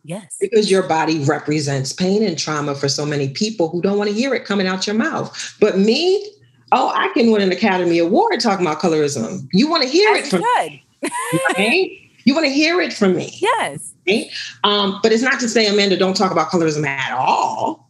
[0.05, 0.37] Yes.
[0.41, 4.17] because your body represents pain and trauma for so many people who don't want to
[4.17, 5.57] hear it coming out your mouth.
[5.61, 6.27] But me,
[6.73, 9.47] oh, I can win an Academy Award talking about colorism.
[9.53, 10.71] You want to hear it from should.
[10.71, 10.85] me,
[11.57, 11.91] right?
[12.25, 13.31] You want to hear it from me.
[13.41, 13.95] Yes.
[14.07, 14.27] right?
[14.65, 17.89] Um, but it's not to say, Amanda, don't talk about colorism at all.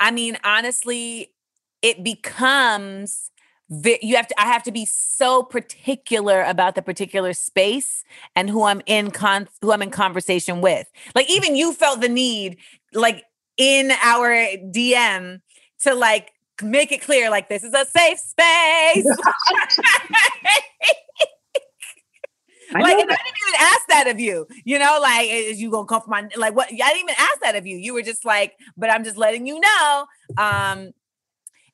[0.00, 1.32] I mean, honestly,
[1.80, 3.30] it becomes
[4.02, 8.04] you have to I have to be so particular about the particular space
[8.36, 10.90] and who I'm in con who I'm in conversation with.
[11.14, 12.58] Like even you felt the need
[12.92, 13.24] like
[13.56, 15.40] in our DM
[15.80, 16.31] to like
[16.62, 19.06] make it clear like this is a safe space.
[22.74, 24.46] Like, I didn't even ask that of you.
[24.64, 26.68] You know, like, is you gonna come from my like what?
[26.68, 27.76] I didn't even ask that of you.
[27.76, 30.06] You were just like, but I'm just letting you know.
[30.38, 30.92] Um,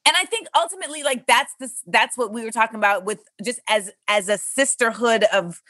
[0.06, 3.60] and I think ultimately, like that's this that's what we were talking about with just
[3.68, 5.62] as as a sisterhood of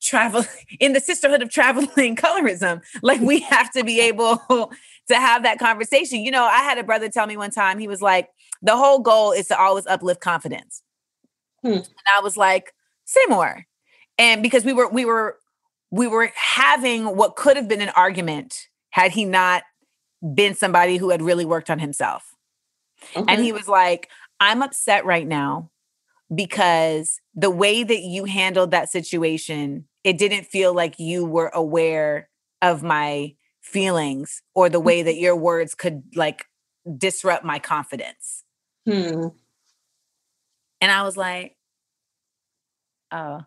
[0.00, 0.44] travel
[0.80, 2.82] in the sisterhood of traveling colorism.
[3.02, 4.38] Like we have to be able
[5.08, 6.20] to have that conversation.
[6.20, 8.28] You know, I had a brother tell me one time, he was like,
[8.62, 10.82] the whole goal is to always uplift confidence.
[11.62, 11.72] Hmm.
[11.72, 12.72] And I was like,
[13.04, 13.66] say more.
[14.18, 15.36] And because we were we were
[15.90, 19.62] we were having what could have been an argument had he not
[20.34, 22.34] been somebody who had really worked on himself.
[23.16, 23.32] Okay.
[23.32, 24.08] And he was like,
[24.40, 25.70] I'm upset right now
[26.34, 32.28] because the way that you handled that situation, it didn't feel like you were aware
[32.60, 36.46] of my feelings or the way that your words could like
[36.96, 38.41] disrupt my confidence.
[38.86, 39.28] Hmm.
[40.80, 41.56] And I was like,
[43.12, 43.42] oh,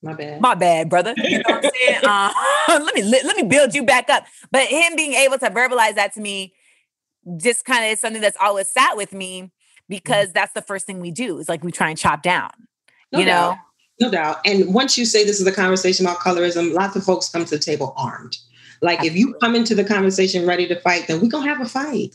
[0.00, 0.40] My bad.
[0.40, 1.14] my bad, brother.
[1.16, 2.00] You know what I'm saying?
[2.04, 2.32] Uh,
[2.68, 4.24] let me let, let me build you back up.
[4.50, 6.54] But him being able to verbalize that to me
[7.36, 9.52] just kind of is something that's always sat with me
[9.88, 12.50] because that's the first thing we do is like we try and chop down.
[13.12, 13.56] No you know?
[14.00, 14.38] No doubt.
[14.44, 17.50] And once you say this is a conversation about colorism, lots of folks come to
[17.50, 18.36] the table armed.
[18.80, 21.68] Like if you come into the conversation ready to fight, then we're gonna have a
[21.68, 22.14] fight.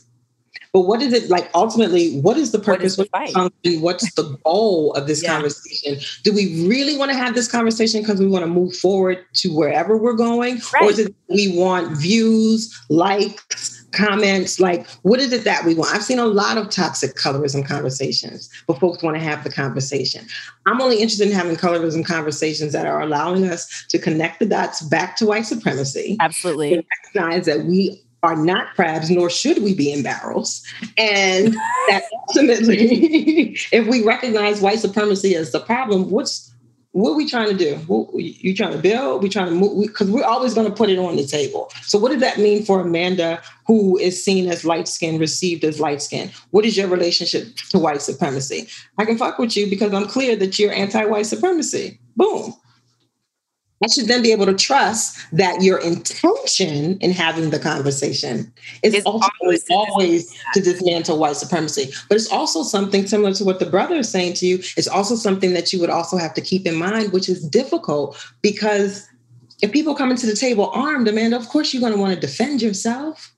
[0.72, 2.20] But what is it like ultimately?
[2.20, 2.96] What is the purpose?
[2.96, 3.32] the What's
[3.62, 3.78] the?
[3.78, 5.34] What's the goal of this Yeah.
[5.34, 5.98] conversation?
[6.24, 9.48] Do we really want to have this conversation because we want to move forward to
[9.54, 10.56] wherever we're going?
[10.80, 10.90] Or Right.
[10.90, 14.60] is it we want views, likes, comments?
[14.60, 15.94] Like, what is it that we want?
[15.94, 20.26] I've seen a lot of toxic colorism conversations, but folks want to have the conversation.
[20.66, 24.82] I'm only interested in having colorism conversations that are allowing us to connect the dots
[24.82, 26.84] back to white supremacy Absolutely.
[27.14, 30.64] recognize that we are not crabs, nor should we be in barrels.
[30.96, 31.54] And
[31.88, 36.48] that ultimately, if we recognize white supremacy as the problem, what's
[36.92, 37.76] what are we trying to do?
[37.86, 39.22] What, you trying to build?
[39.22, 39.86] We trying to move?
[39.86, 41.70] Because we, are always going to put it on the table.
[41.82, 45.78] So, what does that mean for Amanda, who is seen as light skinned, received as
[45.78, 46.32] light skinned?
[46.50, 48.68] What is your relationship to white supremacy?
[48.96, 52.00] I can fuck with you because I'm clear that you're anti white supremacy.
[52.16, 52.54] Boom.
[53.82, 58.52] I should then be able to trust that your intention in having the conversation
[58.82, 61.92] is It's always to always to dismantle white supremacy.
[62.08, 64.56] But it's also something similar to what the brother is saying to you.
[64.76, 68.16] It's also something that you would also have to keep in mind, which is difficult
[68.42, 69.08] because
[69.62, 72.20] if people come into the table armed, Amanda, of course you're going to want to
[72.20, 73.32] defend yourself.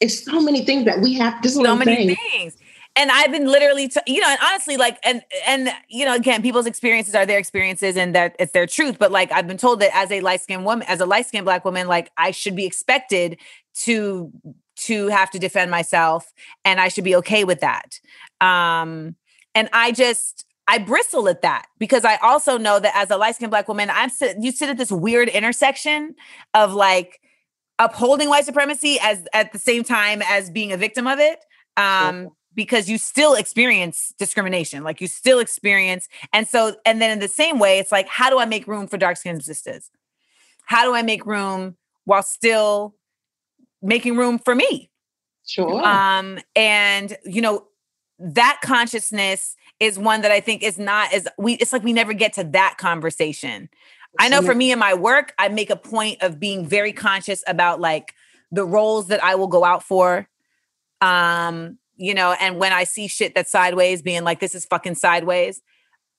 [0.00, 1.42] It's so many things that we have.
[1.42, 2.56] This is so many things.
[2.94, 6.42] And I've been literally, t- you know, and honestly, like, and and you know, again,
[6.42, 8.98] people's experiences are their experiences, and that it's their truth.
[8.98, 11.46] But like, I've been told that as a light skinned woman, as a light skinned
[11.46, 13.38] black woman, like, I should be expected
[13.84, 14.30] to
[14.74, 16.32] to have to defend myself,
[16.64, 17.98] and I should be okay with that.
[18.40, 19.16] Um,
[19.54, 23.36] and I just I bristle at that because I also know that as a light
[23.36, 26.14] skinned black woman, I'm sit, you sit at this weird intersection
[26.54, 27.20] of like
[27.78, 31.38] upholding white supremacy as at the same time as being a victim of it.
[31.76, 37.18] Um, because you still experience discrimination, like you still experience, and so, and then in
[37.18, 39.90] the same way, it's like, how do I make room for dark skinned sisters?
[40.66, 42.94] How do I make room while still
[43.82, 44.90] making room for me?
[45.46, 45.84] Sure.
[45.84, 47.66] Um, and you know,
[48.18, 52.12] that consciousness is one that I think is not as we it's like we never
[52.12, 53.68] get to that conversation.
[54.18, 57.42] I know for me in my work, I make a point of being very conscious
[57.46, 58.14] about like
[58.50, 60.28] the roles that I will go out for.
[61.00, 64.96] Um, you know, and when I see shit that's sideways, being like, this is fucking
[64.96, 65.62] sideways.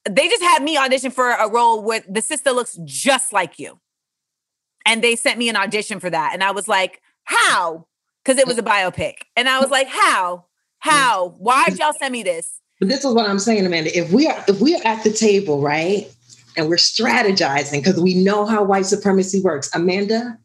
[0.10, 3.80] They just had me audition for a role where the sister looks just like you.
[4.86, 6.32] And they sent me an audition for that.
[6.34, 7.88] And I was like, how?
[8.24, 9.16] Because it was a biopic.
[9.36, 10.46] And I was like, how?
[10.80, 11.36] How?
[11.38, 12.62] Why'd y'all send me this?
[12.80, 13.98] But this is what I'm saying, Amanda.
[13.98, 16.10] If we are if we are at the table, right,
[16.58, 20.38] and we're strategizing because we know how white supremacy works, Amanda,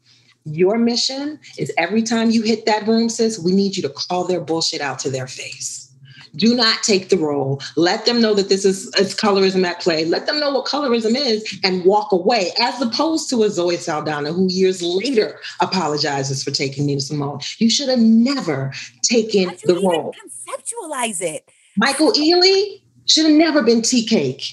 [0.55, 4.25] your mission is every time you hit that room, sis, we need you to call
[4.25, 5.89] their bullshit out to their face.
[6.35, 7.61] Do not take the role.
[7.75, 10.05] Let them know that this is it's colorism at play.
[10.05, 14.31] Let them know what colorism is and walk away, as opposed to a Zoe Saldana
[14.31, 17.39] who years later apologizes for taking Nina Simone.
[17.57, 18.71] You should have never
[19.03, 20.13] taken the role.
[20.13, 21.49] conceptualize it?
[21.77, 24.43] Michael Ealy should have never been tea cake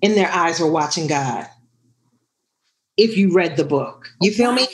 [0.00, 1.46] in their eyes were watching God.
[2.96, 4.66] If you read the book, you feel me?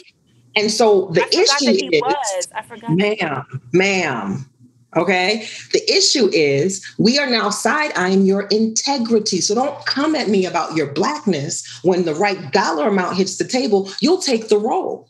[0.57, 2.49] And so the issue is, was.
[2.55, 2.91] I forgot.
[2.91, 4.51] ma'am, ma'am.
[4.97, 5.47] Okay.
[5.73, 9.43] The issue is we are now side eyeing your integrity.
[9.43, 13.45] So don't come at me about your blackness when the right dollar amount hits the
[13.45, 13.91] table.
[14.01, 15.09] You'll take the role.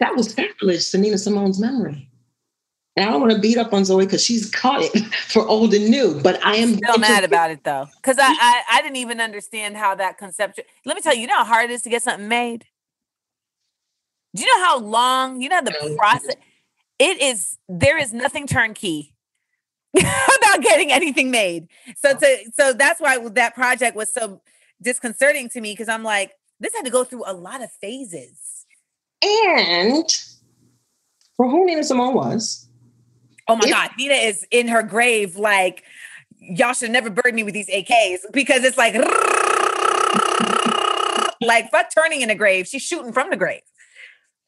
[0.00, 2.08] That was sacrilege to Nina Simone's memory.
[2.96, 5.72] And I don't want to beat up on Zoe because she's caught it for old
[5.72, 6.20] and new.
[6.20, 9.76] But I am Still mad about it though, because I, I I didn't even understand
[9.76, 10.64] how that conceptual.
[10.84, 12.66] Let me tell you, you know how hard it is to get something made.
[14.34, 15.40] Do you know how long?
[15.40, 16.34] You know the process.
[16.98, 17.58] It is.
[17.68, 19.14] There is nothing turnkey
[19.96, 21.68] about getting anything made.
[21.96, 24.40] So to so that's why that project was so
[24.80, 28.66] disconcerting to me because I'm like, this had to go through a lot of phases.
[29.22, 30.04] And
[31.36, 32.68] for who Nina Simone was,
[33.48, 35.82] Oh my If- God, Nina is in her grave, like,
[36.38, 38.94] y'all should never burden me with these AKs because it's like,
[41.40, 42.66] like, fuck turning in a grave.
[42.66, 43.62] She's shooting from the grave.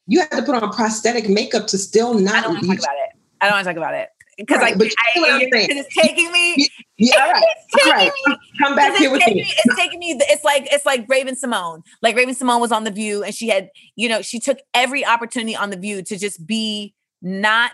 [0.07, 2.35] You had to put on prosthetic makeup to still not.
[2.35, 3.09] I don't want to talk about it.
[3.41, 5.39] I don't want to talk about it because Right, I, you I, know what I'm
[5.41, 5.67] you're- saying.
[5.69, 6.67] 'cause it's taking me.
[6.97, 8.11] Yeah, all right, It's taking right.
[8.27, 9.33] me Come back here with me.
[9.35, 9.53] me.
[9.65, 10.17] It's taking me.
[10.19, 11.81] It's like it's like Raven-Symoné.
[12.01, 15.55] Like Raven-Symoné was on the View, and she had, you know, she took every opportunity
[15.55, 17.73] on the View to just be not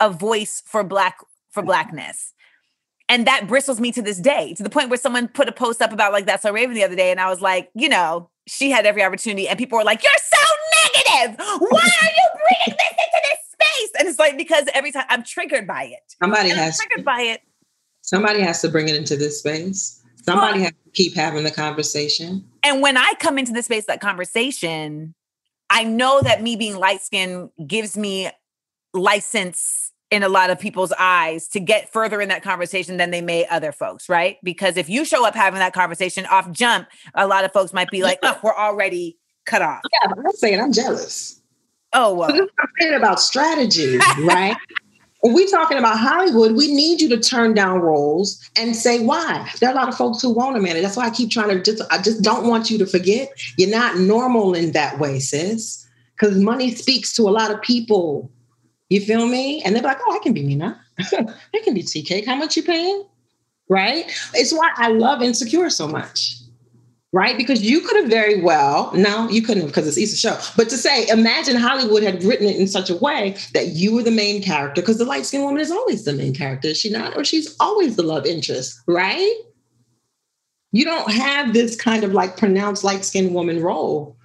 [0.00, 1.16] a voice for black
[1.50, 2.32] for blackness.
[3.08, 5.80] And that bristles me to this day, to the point where someone put a post
[5.82, 8.28] up about like that's so Raven the other day, and I was like, you know,
[8.46, 10.38] she had every opportunity, and people were like, "You're so
[10.96, 11.38] negative.
[11.38, 15.22] Why are you bringing this into this space?" And it's like because every time I'm
[15.22, 16.00] triggered by it.
[16.20, 17.40] Somebody And I'm has triggered by it.
[18.02, 20.00] somebody has to bring it into this space.
[20.22, 22.44] Somebody has to keep having the conversation.
[22.62, 25.14] And when I come into the space, that conversation,
[25.68, 28.30] I know that me being light skinned gives me
[28.94, 33.20] license in a lot of people's eyes to get further in that conversation than they
[33.20, 34.36] may other folks, right?
[34.44, 37.90] Because if you show up having that conversation off jump, a lot of folks might
[37.90, 39.80] be like, oh, we're already cut off.
[39.92, 41.40] Yeah, but I'm saying I'm jealous.
[41.92, 42.28] Oh, well.
[42.28, 44.56] This is I'm saying about strategy, right?
[45.22, 49.48] If we talking about Hollywood, we need you to turn down roles and say why.
[49.58, 50.76] There are a lot of folks who want a man.
[50.76, 53.30] And that's why I keep trying to just I just don't want you to forget
[53.56, 55.88] you're not normal in that way, sis.
[56.14, 58.30] Because money speaks to a lot of people.
[58.90, 59.62] You feel me?
[59.62, 60.78] And they're like, oh, I can be Nina.
[61.00, 62.26] I can be tea cake.
[62.26, 63.06] How much you paying?
[63.70, 64.04] Right?
[64.34, 66.43] It's why I love insecure so much
[67.14, 67.38] right?
[67.38, 70.36] Because you could have very well, no, you couldn't have because it's Issa's show.
[70.56, 74.02] But to say, imagine Hollywood had written it in such a way that you were
[74.02, 76.90] the main character, because the light skinned woman is always the main character, is she
[76.90, 77.16] not?
[77.16, 79.32] Or she's always the love interest, right?
[80.72, 84.16] You don't have this kind of like pronounced light skinned woman role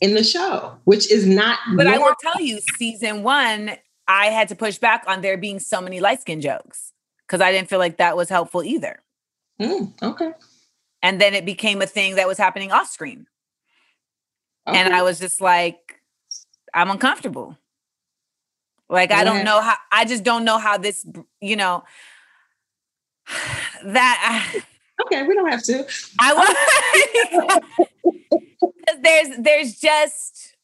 [0.00, 1.58] in the show, which is not.
[1.74, 3.72] But I will tell you, season one,
[4.06, 6.92] I had to push back on there being so many light skinned jokes
[7.26, 9.02] because I didn't feel like that was helpful either.
[9.60, 10.30] Mm, okay.
[11.02, 13.26] And then it became a thing that was happening off screen.
[14.66, 16.00] And I was just like,
[16.74, 17.56] I'm uncomfortable.
[18.90, 21.06] Like, I don't know how, I just don't know how this,
[21.40, 21.84] you know,
[23.84, 24.52] that
[25.02, 25.86] okay, we don't have to.
[26.20, 27.58] I
[28.02, 28.12] was,
[29.02, 30.56] there's, there's just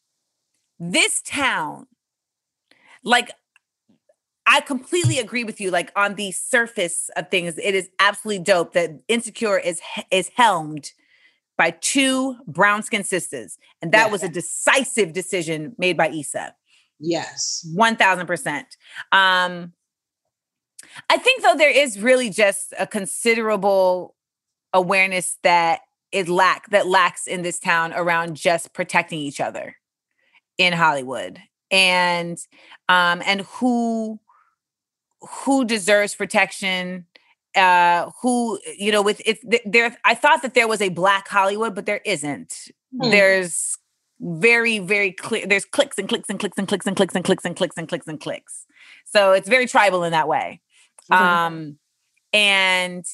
[0.78, 1.86] this town,
[3.02, 3.30] like,
[4.46, 5.70] I completely agree with you.
[5.70, 9.80] Like on the surface of things, it is absolutely dope that Insecure is
[10.10, 10.92] is helmed
[11.56, 14.12] by two brown skinned sisters, and that Yeah.
[14.12, 16.54] was a decisive decision made by Issa.
[17.00, 17.66] Yes.
[17.74, 18.76] One thousand percent.
[19.12, 19.72] Um,
[21.10, 24.14] I think though there is really just a considerable
[24.72, 25.80] awareness that
[26.12, 29.76] it lack that lacks in this town around just protecting each other
[30.58, 31.40] in Hollywood
[31.70, 32.38] and
[32.88, 34.20] um and who
[35.30, 37.06] who deserves protection
[37.54, 41.74] uh who you know with it there i thought that there was a black hollywood
[41.74, 42.68] but there isn't.
[43.00, 43.10] Hmm.
[43.10, 43.76] there's
[44.20, 47.44] very very clear there's cliques and cliques and cliques and cliques and cliques and cliques
[47.44, 48.66] and cliques and cliques and cliques.
[49.04, 50.60] So it's very tribal in that way.
[51.12, 51.22] Okay.
[51.22, 51.78] um
[52.32, 53.04] and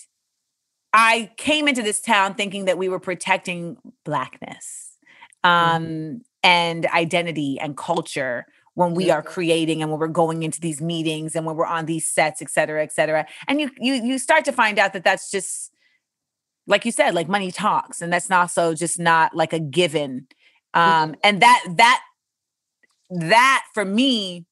[0.93, 4.97] i came into this town thinking that we were protecting blackness
[5.43, 10.81] um and identity and culture when we are creating and when we're going into these
[10.81, 13.27] meetings and when we're on these sets et cetera et cetera.
[13.49, 15.73] And you you you start to find out that that's just
[16.67, 20.27] like you said like money talks and that's not so just not like a given.
[20.75, 22.01] Um and that that
[23.11, 24.47] that for me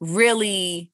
[0.00, 0.92] really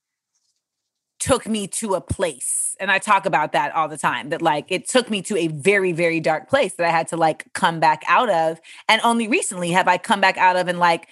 [1.23, 4.65] took me to a place and i talk about that all the time that like
[4.71, 7.79] it took me to a very very dark place that i had to like come
[7.79, 8.59] back out of
[8.89, 11.07] and only recently have i come back out of and like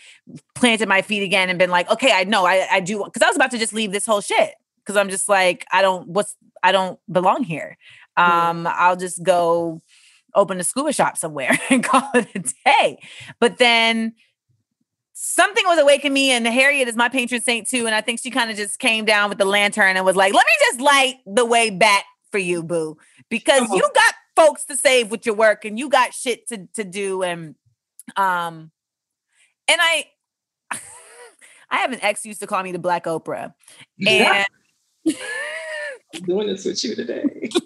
[0.57, 3.29] planted my feet again and been like okay i know i, I do because i
[3.29, 6.35] was about to just leave this whole shit because i'm just like i don't what's
[6.65, 7.79] i don't belong here
[8.19, 8.51] Yeah.
[8.51, 9.81] um i'll just go
[10.35, 12.99] open a scuba shop somewhere and call it a day
[13.39, 14.15] but then
[15.23, 18.31] something was awakening me and harriet is my patron saint too and i think she
[18.31, 21.17] kind of just came down with the lantern and was like let me just light
[21.27, 22.97] the way back for you boo
[23.29, 26.85] because you got folks to save with your work and you got shit to, to
[26.85, 27.55] do and
[28.17, 28.71] um
[29.69, 30.07] and i
[31.71, 33.53] i have an ex used to call me the black oprah
[34.07, 34.47] and
[36.15, 37.49] I'm doing this with you today.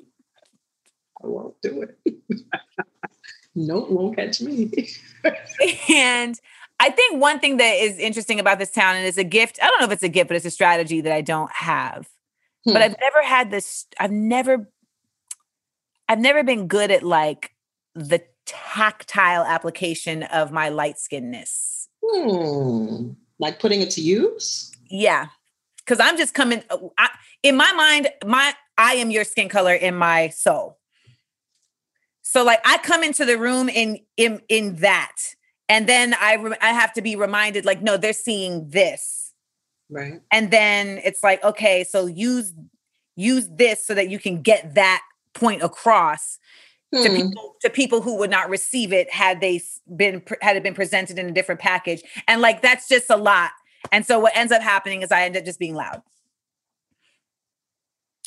[1.23, 2.15] I won't do it.
[3.55, 4.71] nope, won't catch me.
[5.89, 6.39] and
[6.81, 9.59] I think one thing that is interesting about this town and it's a gift.
[9.63, 12.09] I don't know if it's a gift, but it's a strategy that I don't have.
[12.65, 12.83] but Hmm.
[12.83, 13.87] I've never had this.
[13.99, 14.69] I've never,
[16.09, 17.55] I've never been good at like
[17.95, 21.89] the tactile application of my light skinness.
[22.05, 23.11] Hmm.
[23.39, 24.71] Like putting it to use?
[24.91, 25.27] Yeah,
[25.79, 26.63] because I'm just coming.
[26.71, 27.09] uh, I,
[27.43, 30.79] in my mind, my I am your skin color in my soul.
[32.23, 35.17] So like I come into the room in in in that,
[35.69, 39.33] and then I re- I have to be reminded like no, they're seeing this.
[39.91, 40.21] Right.
[40.33, 42.55] and then it's like okay so use
[43.17, 45.03] use this so that you can get that
[45.35, 46.39] point across
[46.95, 47.15] to Hmm.
[47.17, 49.61] people to people who would not receive it had they
[49.95, 53.51] been had it been presented in a different package and like that's just a lot
[53.93, 56.01] and so what ends up happening is i end up just being loud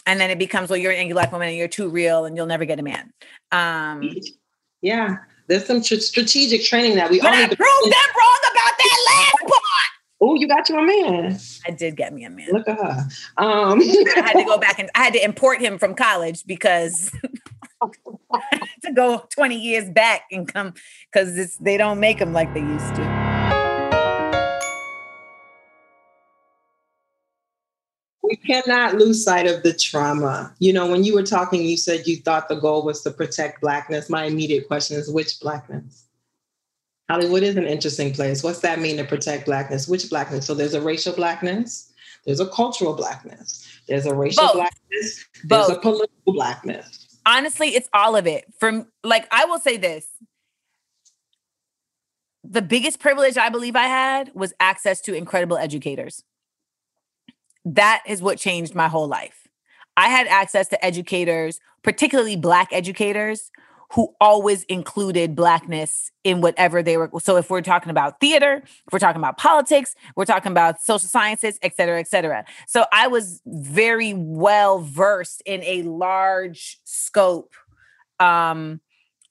[0.05, 2.37] and then it becomes well you're an angry black woman and you're too real and
[2.37, 3.11] you'll never get a man
[3.51, 4.07] um
[4.81, 5.17] Yeah.
[5.47, 8.97] There's some tr- strategic training that we but all i proved them wrong about that
[9.09, 9.53] last part
[10.19, 11.37] Oh, you got your man.
[11.67, 13.07] i did get me a man Look at her.
[13.37, 17.11] Um, I had to go back and I had to import him from college because
[18.83, 20.73] to go 20 years back and come
[21.11, 23.26] because they don't make them like they used to.
[28.27, 30.53] We cannot lose sight of the trauma.
[30.59, 33.61] You know, when you were talking, you said you thought the goal was to protect
[33.61, 34.09] blackness.
[34.09, 36.05] My immediate question is which blackness?
[37.09, 38.43] Hollywood is an interesting place.
[38.43, 39.87] What's that mean to protect blackness?
[39.87, 40.45] Which blackness?
[40.45, 41.91] So there's a racial blackness,
[42.25, 44.53] there's a cultural blackness, there's a racial Both.
[44.55, 47.19] blackness, there's a political blackness.
[47.25, 48.45] Honestly, it's all of it.
[48.59, 50.05] From like I will say this.
[52.49, 56.23] The biggest privilege I believe I had was access to incredible educators.
[57.75, 59.47] That is what changed my whole life.
[59.97, 63.51] I had access to educators, particularly black educators,
[63.93, 67.09] who always included blackness in whatever they were.
[67.19, 71.07] So if we're talking about theater, if we're talking about politics, we're talking about social
[71.07, 72.45] sciences, et cetera, et cetera.
[72.67, 77.53] So I was very well versed in a large scope
[78.19, 78.81] um,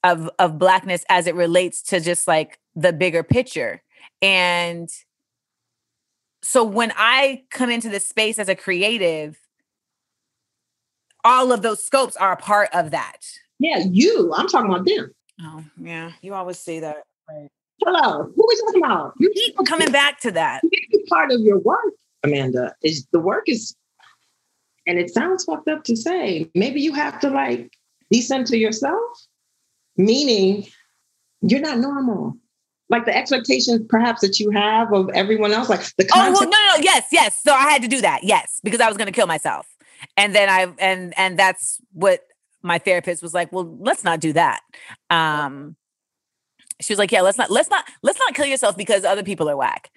[0.03, 3.83] of of blackness as it relates to just like the bigger picture.
[4.21, 4.89] And
[6.49, 9.37] so when I come into this space as a creative,
[11.25, 13.17] all of those scopes are a part of that.
[13.59, 14.31] Yeah, you.
[14.33, 15.11] I'm talking about them.
[15.41, 16.11] Oh, yeah.
[16.21, 17.03] You always say that.
[17.29, 17.49] Right.
[17.83, 18.31] Hello.
[18.33, 19.13] Who are we talking about?
[19.19, 20.61] You Keep coming back to that.
[21.09, 21.93] part of your work,
[22.23, 23.75] Amanda, is the work is,
[24.87, 27.73] and it sounds fucked up to say, maybe you have to like
[28.09, 29.01] decenter yourself,
[29.97, 30.65] meaning
[31.41, 32.37] you're not normal.
[32.89, 36.49] Like the expectations perhaps that you have of everyone else, like the Oh well, no,
[36.49, 37.41] no, no, yes, yes.
[37.43, 39.67] So I had to do that, yes, because I was going to kill myself,
[40.15, 42.21] and then I and and that's what
[42.61, 43.51] my therapist was like.
[43.51, 44.61] Well, let's not do that.
[45.09, 45.75] Um,
[46.81, 49.49] she was like, yeah, let's not, let's not, let's not kill yourself because other people
[49.49, 49.89] are whack.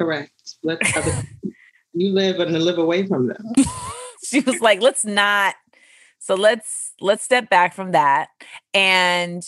[0.00, 0.56] Correct.
[0.62, 1.22] Let other,
[1.94, 3.42] you live and live away from them.
[4.24, 5.54] she was like, let's not.
[6.18, 8.28] So let's let's step back from that.
[8.74, 9.42] And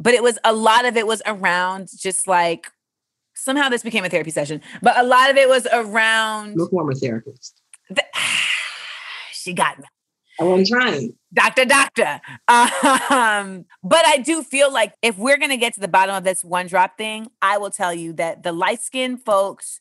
[0.00, 2.72] but it was a lot of it was around just like
[3.34, 7.60] somehow this became a therapy session, but a lot of it was around former therapist.
[7.90, 8.02] the,
[9.32, 9.84] she got me.
[10.40, 11.12] Oh, I wasn't trying.
[11.34, 12.20] Doctor, doctor.
[12.48, 16.42] Um, but I do feel like if we're gonna get to the bottom of this
[16.42, 19.80] one drop thing, I will tell you that the light skinned folks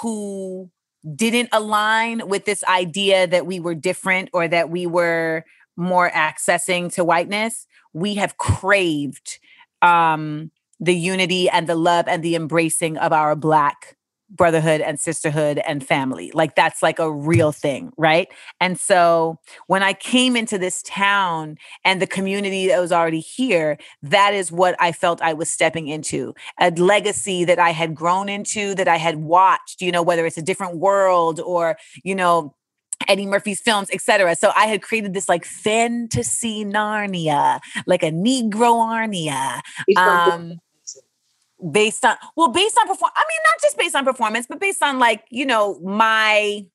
[0.00, 0.70] who
[1.14, 5.44] didn't align with this idea that we were different or that we were
[5.76, 9.38] more accessing to whiteness, we have craved
[9.82, 10.50] um,
[10.80, 13.96] the unity and the love and the embracing of our black
[14.30, 16.30] brotherhood and sisterhood and family.
[16.34, 18.28] Like that's like a real thing, right?
[18.60, 23.78] And so when I came into this town and the community that was already here,
[24.02, 28.28] that is what I felt I was stepping into a legacy that I had grown
[28.28, 32.54] into, that I had watched, you know, whether it's a different world or, you know,
[33.06, 34.34] Eddie Murphy's films, etc.
[34.36, 39.60] So I had created this like fantasy Narnia, like a Negro Arnia,
[39.96, 40.60] um,
[41.70, 43.12] based on well, based on perform.
[43.14, 46.66] I mean, not just based on performance, but based on like you know my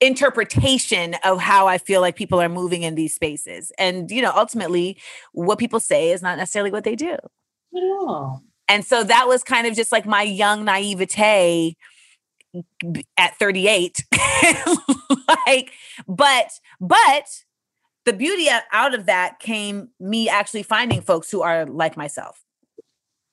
[0.00, 3.72] interpretation of how I feel like people are moving in these spaces.
[3.78, 4.98] And, you know, ultimately,
[5.32, 7.14] what people say is not necessarily what they do.
[7.14, 8.42] At all.
[8.68, 11.76] And so that was kind of just like my young naivete
[13.16, 14.04] at 38.
[15.46, 15.72] like,
[16.06, 17.44] but, but
[18.04, 22.42] the beauty out of that came me actually finding folks who are like myself.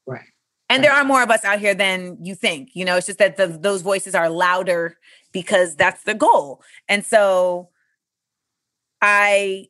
[0.06, 0.26] Right.
[0.70, 2.72] And there are more of us out here than you think.
[2.74, 4.98] You know, it's just that the, those voices are louder
[5.32, 6.62] because that's the goal.
[6.90, 7.70] And so
[9.02, 9.68] I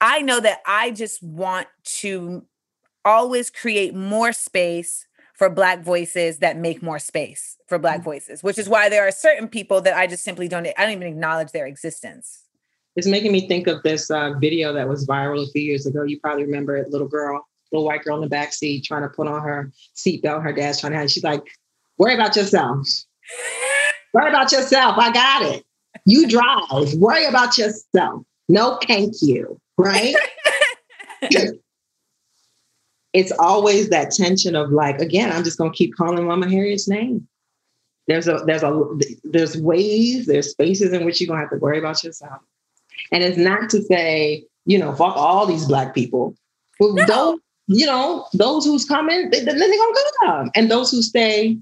[0.00, 1.68] I know that I just want
[1.98, 2.46] to
[3.04, 5.06] always create more space
[5.40, 9.10] for black voices that make more space for black voices, which is why there are
[9.10, 12.42] certain people that I just simply don't I don't even acknowledge their existence.
[12.94, 16.02] It's making me think of this uh, video that was viral a few years ago.
[16.02, 19.08] You probably remember it, little girl, little white girl in the back seat trying to
[19.08, 20.42] put on her seatbelt.
[20.42, 21.10] Her dad's trying to have.
[21.10, 21.42] She's like,
[21.96, 22.86] "Worry about yourself.
[24.12, 24.98] Worry about yourself.
[24.98, 25.64] I got it.
[26.04, 26.92] You drive.
[26.98, 28.24] Worry about yourself.
[28.50, 29.58] No, thank you.
[29.78, 30.14] Right."
[33.12, 37.26] it's always that tension of like, again, I'm just gonna keep calling Mama Harriet's name.
[38.06, 38.84] There's a there's a
[39.24, 42.40] there's ways, there's spaces in which you're gonna have to worry about yourself.
[43.12, 46.34] And it's not to say, you know, fuck all these black people.
[46.78, 47.06] But No.
[47.06, 50.50] those, you know, those who's coming, they, then they're gonna come.
[50.54, 51.58] And those who stay,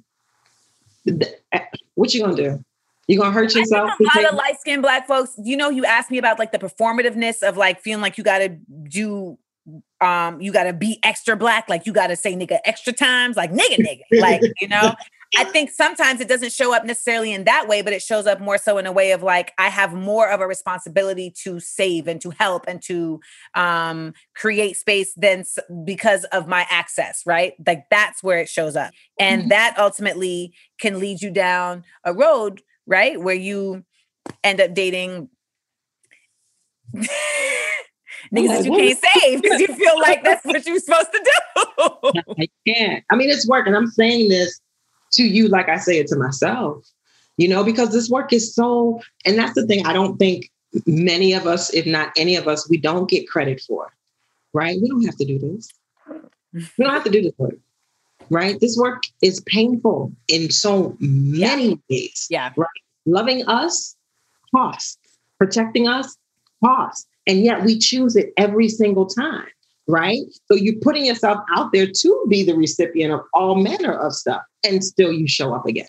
[1.07, 1.61] eh,
[1.95, 2.65] what you gonna do?
[3.09, 3.91] You gonna hurt yourself?
[3.99, 6.59] a lot of light skinned black folks, you know, you asked me about like the
[6.59, 8.51] performativeness of like feeling like you gotta
[8.85, 9.39] do
[10.01, 13.79] um you gotta be extra black, like you gotta say nigga extra times, like nigga
[13.87, 14.03] nigga.
[14.19, 14.95] Like, you know.
[15.37, 18.41] I think sometimes it doesn't show up necessarily in that way, but it shows up
[18.41, 22.09] more so in a way of like I have more of a responsibility to save
[22.09, 23.21] and to help and to
[23.55, 27.53] um, create space than s- because of my access, right?
[27.67, 29.49] Like that's where it shows up, and Mhm.
[29.51, 33.85] that ultimately can lead you down a road, right, where you
[34.43, 35.29] end up dating
[38.33, 42.23] niggas that you can't save because you feel like that's what you're supposed to do.
[42.39, 43.05] I can't.
[43.11, 44.61] I mean, it's work, and I'm saying this
[45.13, 46.87] to you like I say it to myself,
[47.37, 50.51] you know, because this work is so, and that's the thing I don't think
[50.87, 53.93] many of us, if not any of us, we don't get credit for,
[54.53, 54.79] right?
[54.81, 55.69] We don't have to do this.
[56.53, 57.57] We don't have to do this work,
[58.31, 58.59] right?
[58.61, 62.27] This work is painful in so many ways.
[62.31, 62.69] yeah, Right?
[63.07, 63.97] Loving us
[64.55, 64.99] costs,
[65.39, 66.17] protecting us
[66.63, 69.47] costs, and yet we choose it every single time
[69.89, 70.21] right?
[70.47, 74.43] So you're putting yourself out there to be the recipient of all manner of stuff,
[74.65, 75.89] and still you show up again.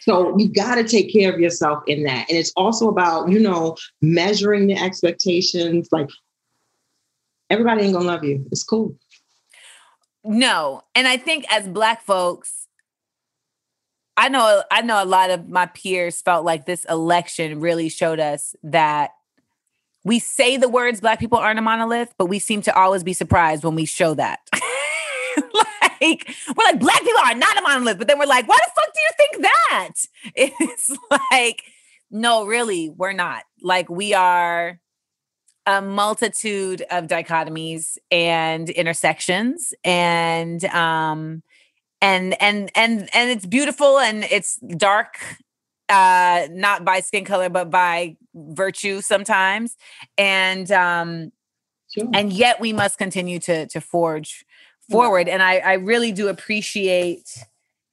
[0.00, 2.28] So you got to take care of yourself in that.
[2.28, 5.88] And it's also about, you know, measuring the expectations.
[5.90, 6.10] Like
[7.48, 8.46] everybody ain't gonna love you.
[8.52, 8.94] It's cool.
[10.22, 12.68] No, and I think as black folks,
[14.18, 18.20] I know I know a lot of my peers felt like this election really showed
[18.20, 19.12] us that
[20.04, 23.12] we say the words black people aren't a monolith, but we seem to always be
[23.12, 24.40] surprised when we show that.
[25.54, 28.72] like we're like black people are not a monolith, but then we're like, why the
[28.74, 29.92] fuck do you think that?
[30.36, 30.96] It's
[31.30, 31.62] like,
[32.10, 33.44] no, really, we're not.
[33.62, 34.78] Like we are
[35.66, 41.42] a multitude of dichotomies and intersections and um
[42.02, 45.18] and and and and it's beautiful and it's dark
[45.88, 49.76] uh not by skin color but by virtue sometimes
[50.18, 51.30] and um
[51.92, 52.08] Sure.
[52.12, 54.44] and yet we must continue to to forge
[54.90, 57.38] forward and i i really do appreciate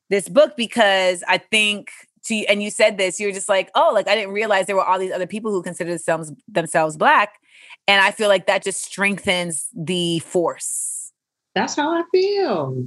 [0.10, 1.92] this book because i think
[2.24, 4.84] to and you said this you're just like oh like i didn't realize there were
[4.84, 7.40] all these other people who consider themselves themselves black
[7.88, 11.12] and i feel like that just strengthens the force
[11.54, 12.86] That's how I feel.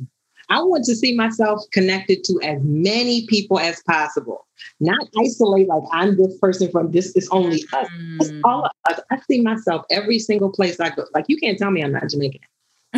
[0.51, 4.47] I want to see myself connected to as many people as possible,
[4.81, 7.13] not isolate like I'm this person from this.
[7.17, 7.89] It's only us.
[8.21, 8.41] It's Mm.
[8.45, 9.01] all of us.
[9.11, 11.05] I see myself every single place I go.
[11.15, 12.41] Like you can't tell me I'm not Jamaican.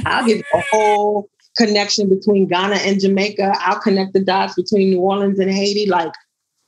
[0.05, 3.55] I'll give a whole connection between Ghana and Jamaica.
[3.60, 5.86] I'll connect the dots between New Orleans and Haiti.
[5.86, 6.12] Like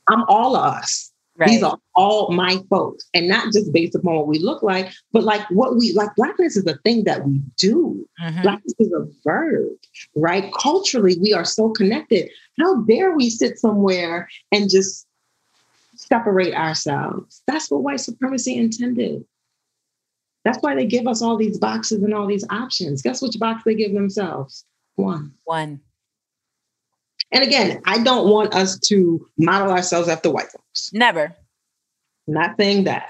[0.08, 1.07] I'm all of us.
[1.38, 4.92] Right These are all my folks, and not just based upon what we look like,
[5.12, 6.14] but like what we like.
[6.16, 8.06] Blackness is a thing that we do.
[8.20, 8.42] Mhm.
[8.42, 9.68] Blackness is a verb,
[10.14, 10.52] right?
[10.52, 12.28] Culturally, we are so connected.
[12.58, 15.06] How dare we sit somewhere and just
[15.94, 17.42] separate ourselves?
[17.46, 19.24] That's what white supremacy intended.
[20.44, 23.02] That's why they give us all these boxes and all these options.
[23.02, 24.64] Guess which box they give themselves?
[24.96, 25.32] One.
[25.44, 25.80] one
[27.32, 30.90] And again, I don't want us to model ourselves after white folks.
[30.92, 31.34] never
[32.26, 33.08] Not saying that.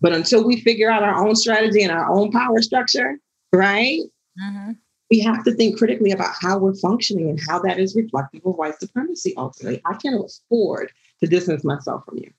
[0.00, 3.18] But until we figure out our own strategy and our own power structure,
[3.52, 4.00] right?
[4.40, 4.76] Mhm.
[5.10, 8.54] we have to think critically about how we're functioning and how that is reflective of
[8.54, 9.82] white supremacy ultimately.
[9.84, 12.30] I can't afford to distance myself from you.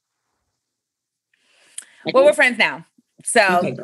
[2.14, 2.86] Well we're friends now
[3.26, 3.76] so Okay.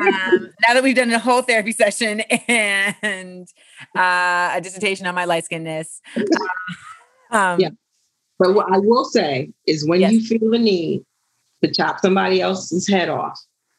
[0.00, 3.48] Um, now that we've done a whole therapy session and
[3.96, 6.00] uh, a dissertation on my light skinness.
[7.30, 7.70] Um, Yeah.
[8.38, 10.12] But what I will say is when Yes.
[10.12, 11.04] you feel the need
[11.64, 13.38] to chop somebody else's head off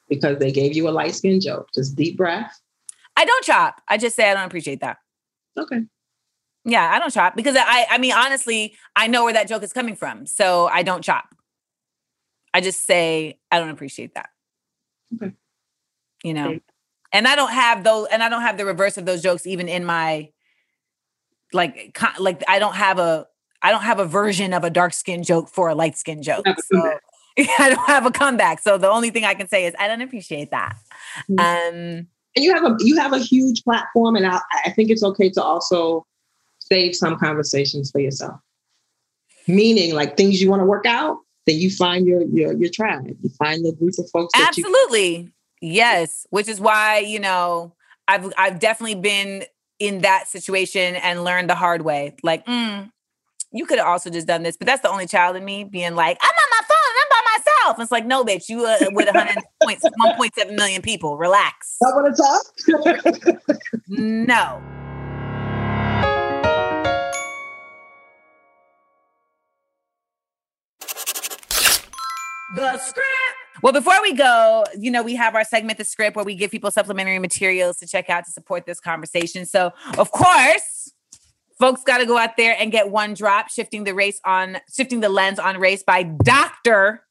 [0.09, 2.59] because they gave you a light skin joke, just deep breath.
[3.15, 3.81] I don't chop.
[3.87, 4.97] I just say I don't appreciate that.
[5.57, 5.81] Okay.
[6.65, 9.73] Yeah, I don't chop because I, I mean, honestly, I know where that joke is
[9.73, 11.33] coming from, so I don't chop.
[12.53, 14.29] I just say I don't appreciate that.
[15.15, 15.33] Okay.
[16.27, 16.59] You know,
[17.13, 19.69] and I don't have those, and I don't have the reverse of those jokes even
[19.69, 20.29] in my
[21.53, 23.27] like co- like I don't have a
[23.61, 26.45] I don't have a version of a dark skin joke for a light skin joke.
[26.45, 26.99] So.
[27.59, 28.59] I don't have a comeback.
[28.59, 30.75] So the only thing I can say is I don't appreciate that.
[31.29, 31.39] Mhm.
[31.39, 35.03] Um and you have a you have a huge platform, and I, I think it's
[35.03, 36.05] okay to also
[36.59, 38.39] save some conversations for yourself.
[39.47, 41.17] Meaning, like things you want to work out,
[41.47, 43.07] then you find your your your tribe.
[43.07, 45.31] You find the group of folks that you Absolutely.
[45.61, 47.73] Yes, which is why, you know,
[48.07, 49.43] I've I've definitely been
[49.79, 52.15] in that situation and learned the hard way.
[52.23, 52.89] Like, mm,
[53.51, 55.95] you could have also just done this, but that's the only child in me being
[55.95, 57.77] like, I'm on my phone, I'm by myself.
[57.77, 61.17] And it's like, no, bitch, you uh, with 100 points, 1.7 million people.
[61.17, 61.77] Relax.
[61.83, 63.41] I want to talk.
[63.87, 64.61] No.
[72.55, 73.46] The script.
[73.61, 76.51] Well, before we go, you know, we have our segment, The Script, where we give
[76.51, 79.45] people supplementary materials to check out to support this conversation.
[79.45, 80.91] So, of course,
[81.59, 84.99] folks got to go out there and get one drop, shifting the race on, shifting
[84.99, 87.03] the lens on race by Dr.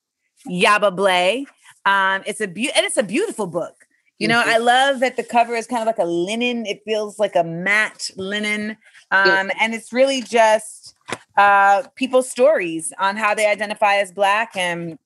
[0.48, 1.46] Yaba Blay.
[1.84, 3.86] Um, it's a be- and it's a beautiful book.
[4.18, 6.64] You know, I love that the cover is kind of like a linen.
[6.64, 8.78] It feels like a matte linen.
[9.10, 10.94] Um, and it's really just
[11.36, 14.98] uh people's stories on how they identify as black and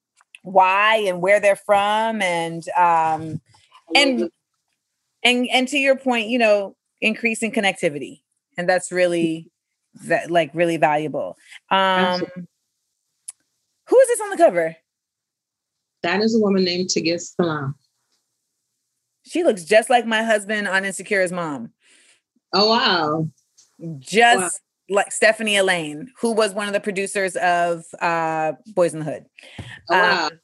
[0.42, 3.40] why and where they're from and um
[3.94, 4.30] and
[5.22, 8.20] and and to your point you know increasing connectivity
[8.56, 9.50] and that's really
[10.06, 11.36] that like really valuable
[11.70, 12.46] um Absolutely.
[13.88, 14.76] who is this on the cover
[16.02, 17.74] that is a woman named Tigis Salam.
[19.26, 21.72] she looks just like my husband on insecure's mom
[22.52, 23.28] Oh wow.
[24.00, 24.60] just
[24.90, 29.26] like Stephanie Allain who was one of the producers of uh Boyz n the Hood
[29.88, 30.26] Oh, wow.
[30.26, 30.40] Um,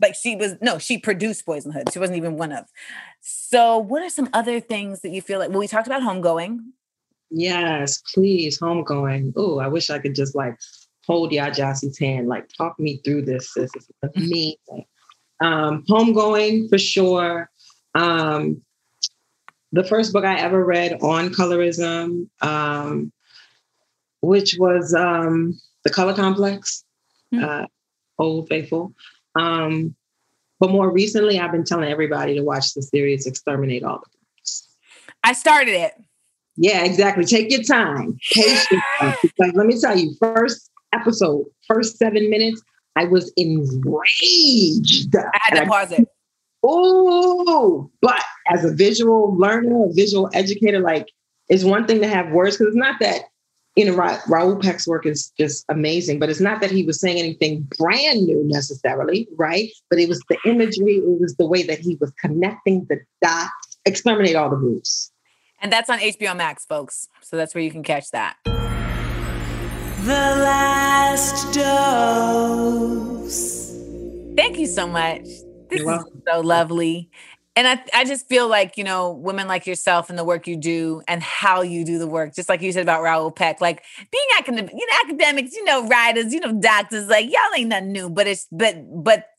[0.00, 1.92] like she was no, she produced Boyz n the Hood.
[1.92, 2.66] She wasn't even one of.
[3.20, 5.50] So, what are some other things that you feel like?
[5.50, 6.58] Well, we talked about homegoing.
[7.30, 9.32] Yes, please, homegoing.
[9.36, 10.56] Oh, I wish I could just like
[11.06, 13.52] hold Yaa Gyasi's hand, like talk me through this.
[13.54, 14.84] This is amazing.
[15.40, 17.50] Um, homegoing for sure.
[17.94, 18.62] Um,
[19.72, 23.12] the first book I ever read on colorism, um,
[24.20, 26.84] which was um, The Color Complex,
[27.32, 27.44] Hmm.
[27.44, 27.66] uh,
[28.18, 28.94] Old Faithful.
[29.34, 29.94] Um,
[30.60, 34.18] but more recently, I've been telling everybody to watch the series Exterminate All the.
[35.24, 35.94] I started it.
[36.56, 37.24] Yeah, exactly.
[37.24, 38.18] Take your time.
[38.32, 38.82] Patience.
[39.00, 39.18] like,
[39.54, 42.62] let me tell you, first episode, first seven minutes,
[42.96, 45.14] I was enraged.
[45.14, 46.08] I had to pause it.
[46.66, 48.22] Ooh, but
[48.52, 51.06] as a visual learner, a visual educator, like
[51.48, 53.22] it's one thing to have words because it's not that
[53.78, 57.00] you know Ra- Raoul Peck's work is just amazing, but it's not that he was
[57.00, 59.70] saying anything brand new necessarily, right?
[59.88, 63.78] But it was the imagery, it was the way that he was connecting the dots.
[63.86, 65.12] Exterminate all the Brutes.
[65.60, 67.06] And that's on HBO Max, folks.
[67.20, 68.36] So that's where you can catch that.
[68.44, 73.28] The last dose.
[74.36, 75.22] Thank you so much.
[75.68, 77.10] This You're is so lovely.
[77.58, 80.56] And I, I just feel like, you know, women like yourself and the work you
[80.56, 83.82] do and how you do the work, just like you said about Raoul Peck, like
[84.12, 87.90] being academic, you know, academics, you know, writers, you know, doctors, like y'all ain't nothing
[87.90, 89.30] new, but it's, but, but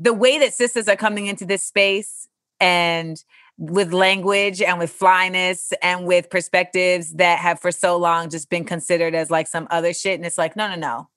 [0.00, 2.26] the way that sisters are coming into this space
[2.58, 3.22] and
[3.58, 8.64] with language and with flyness and with perspectives that have for so long just been
[8.64, 10.18] considered as like some other shit.
[10.18, 11.08] And it's like, no, no, no.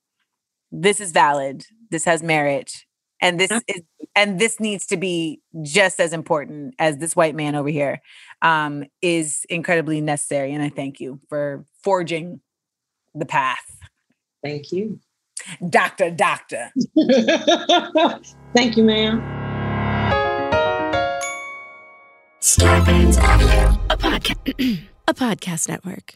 [0.72, 1.66] This is valid.
[1.90, 2.85] This has merit.
[3.22, 3.82] And this is
[4.16, 8.02] and this needs to be just as important as this white man over here
[8.42, 10.54] um, is incredibly necessary.
[10.54, 12.40] And I thank you for forging
[13.14, 13.66] the path.
[14.44, 15.00] Thank you.
[15.70, 16.72] Doctor, doctor.
[18.56, 19.22] Thank you, ma'am.
[22.42, 26.16] Starburns Audio, a podcast, a podcast network.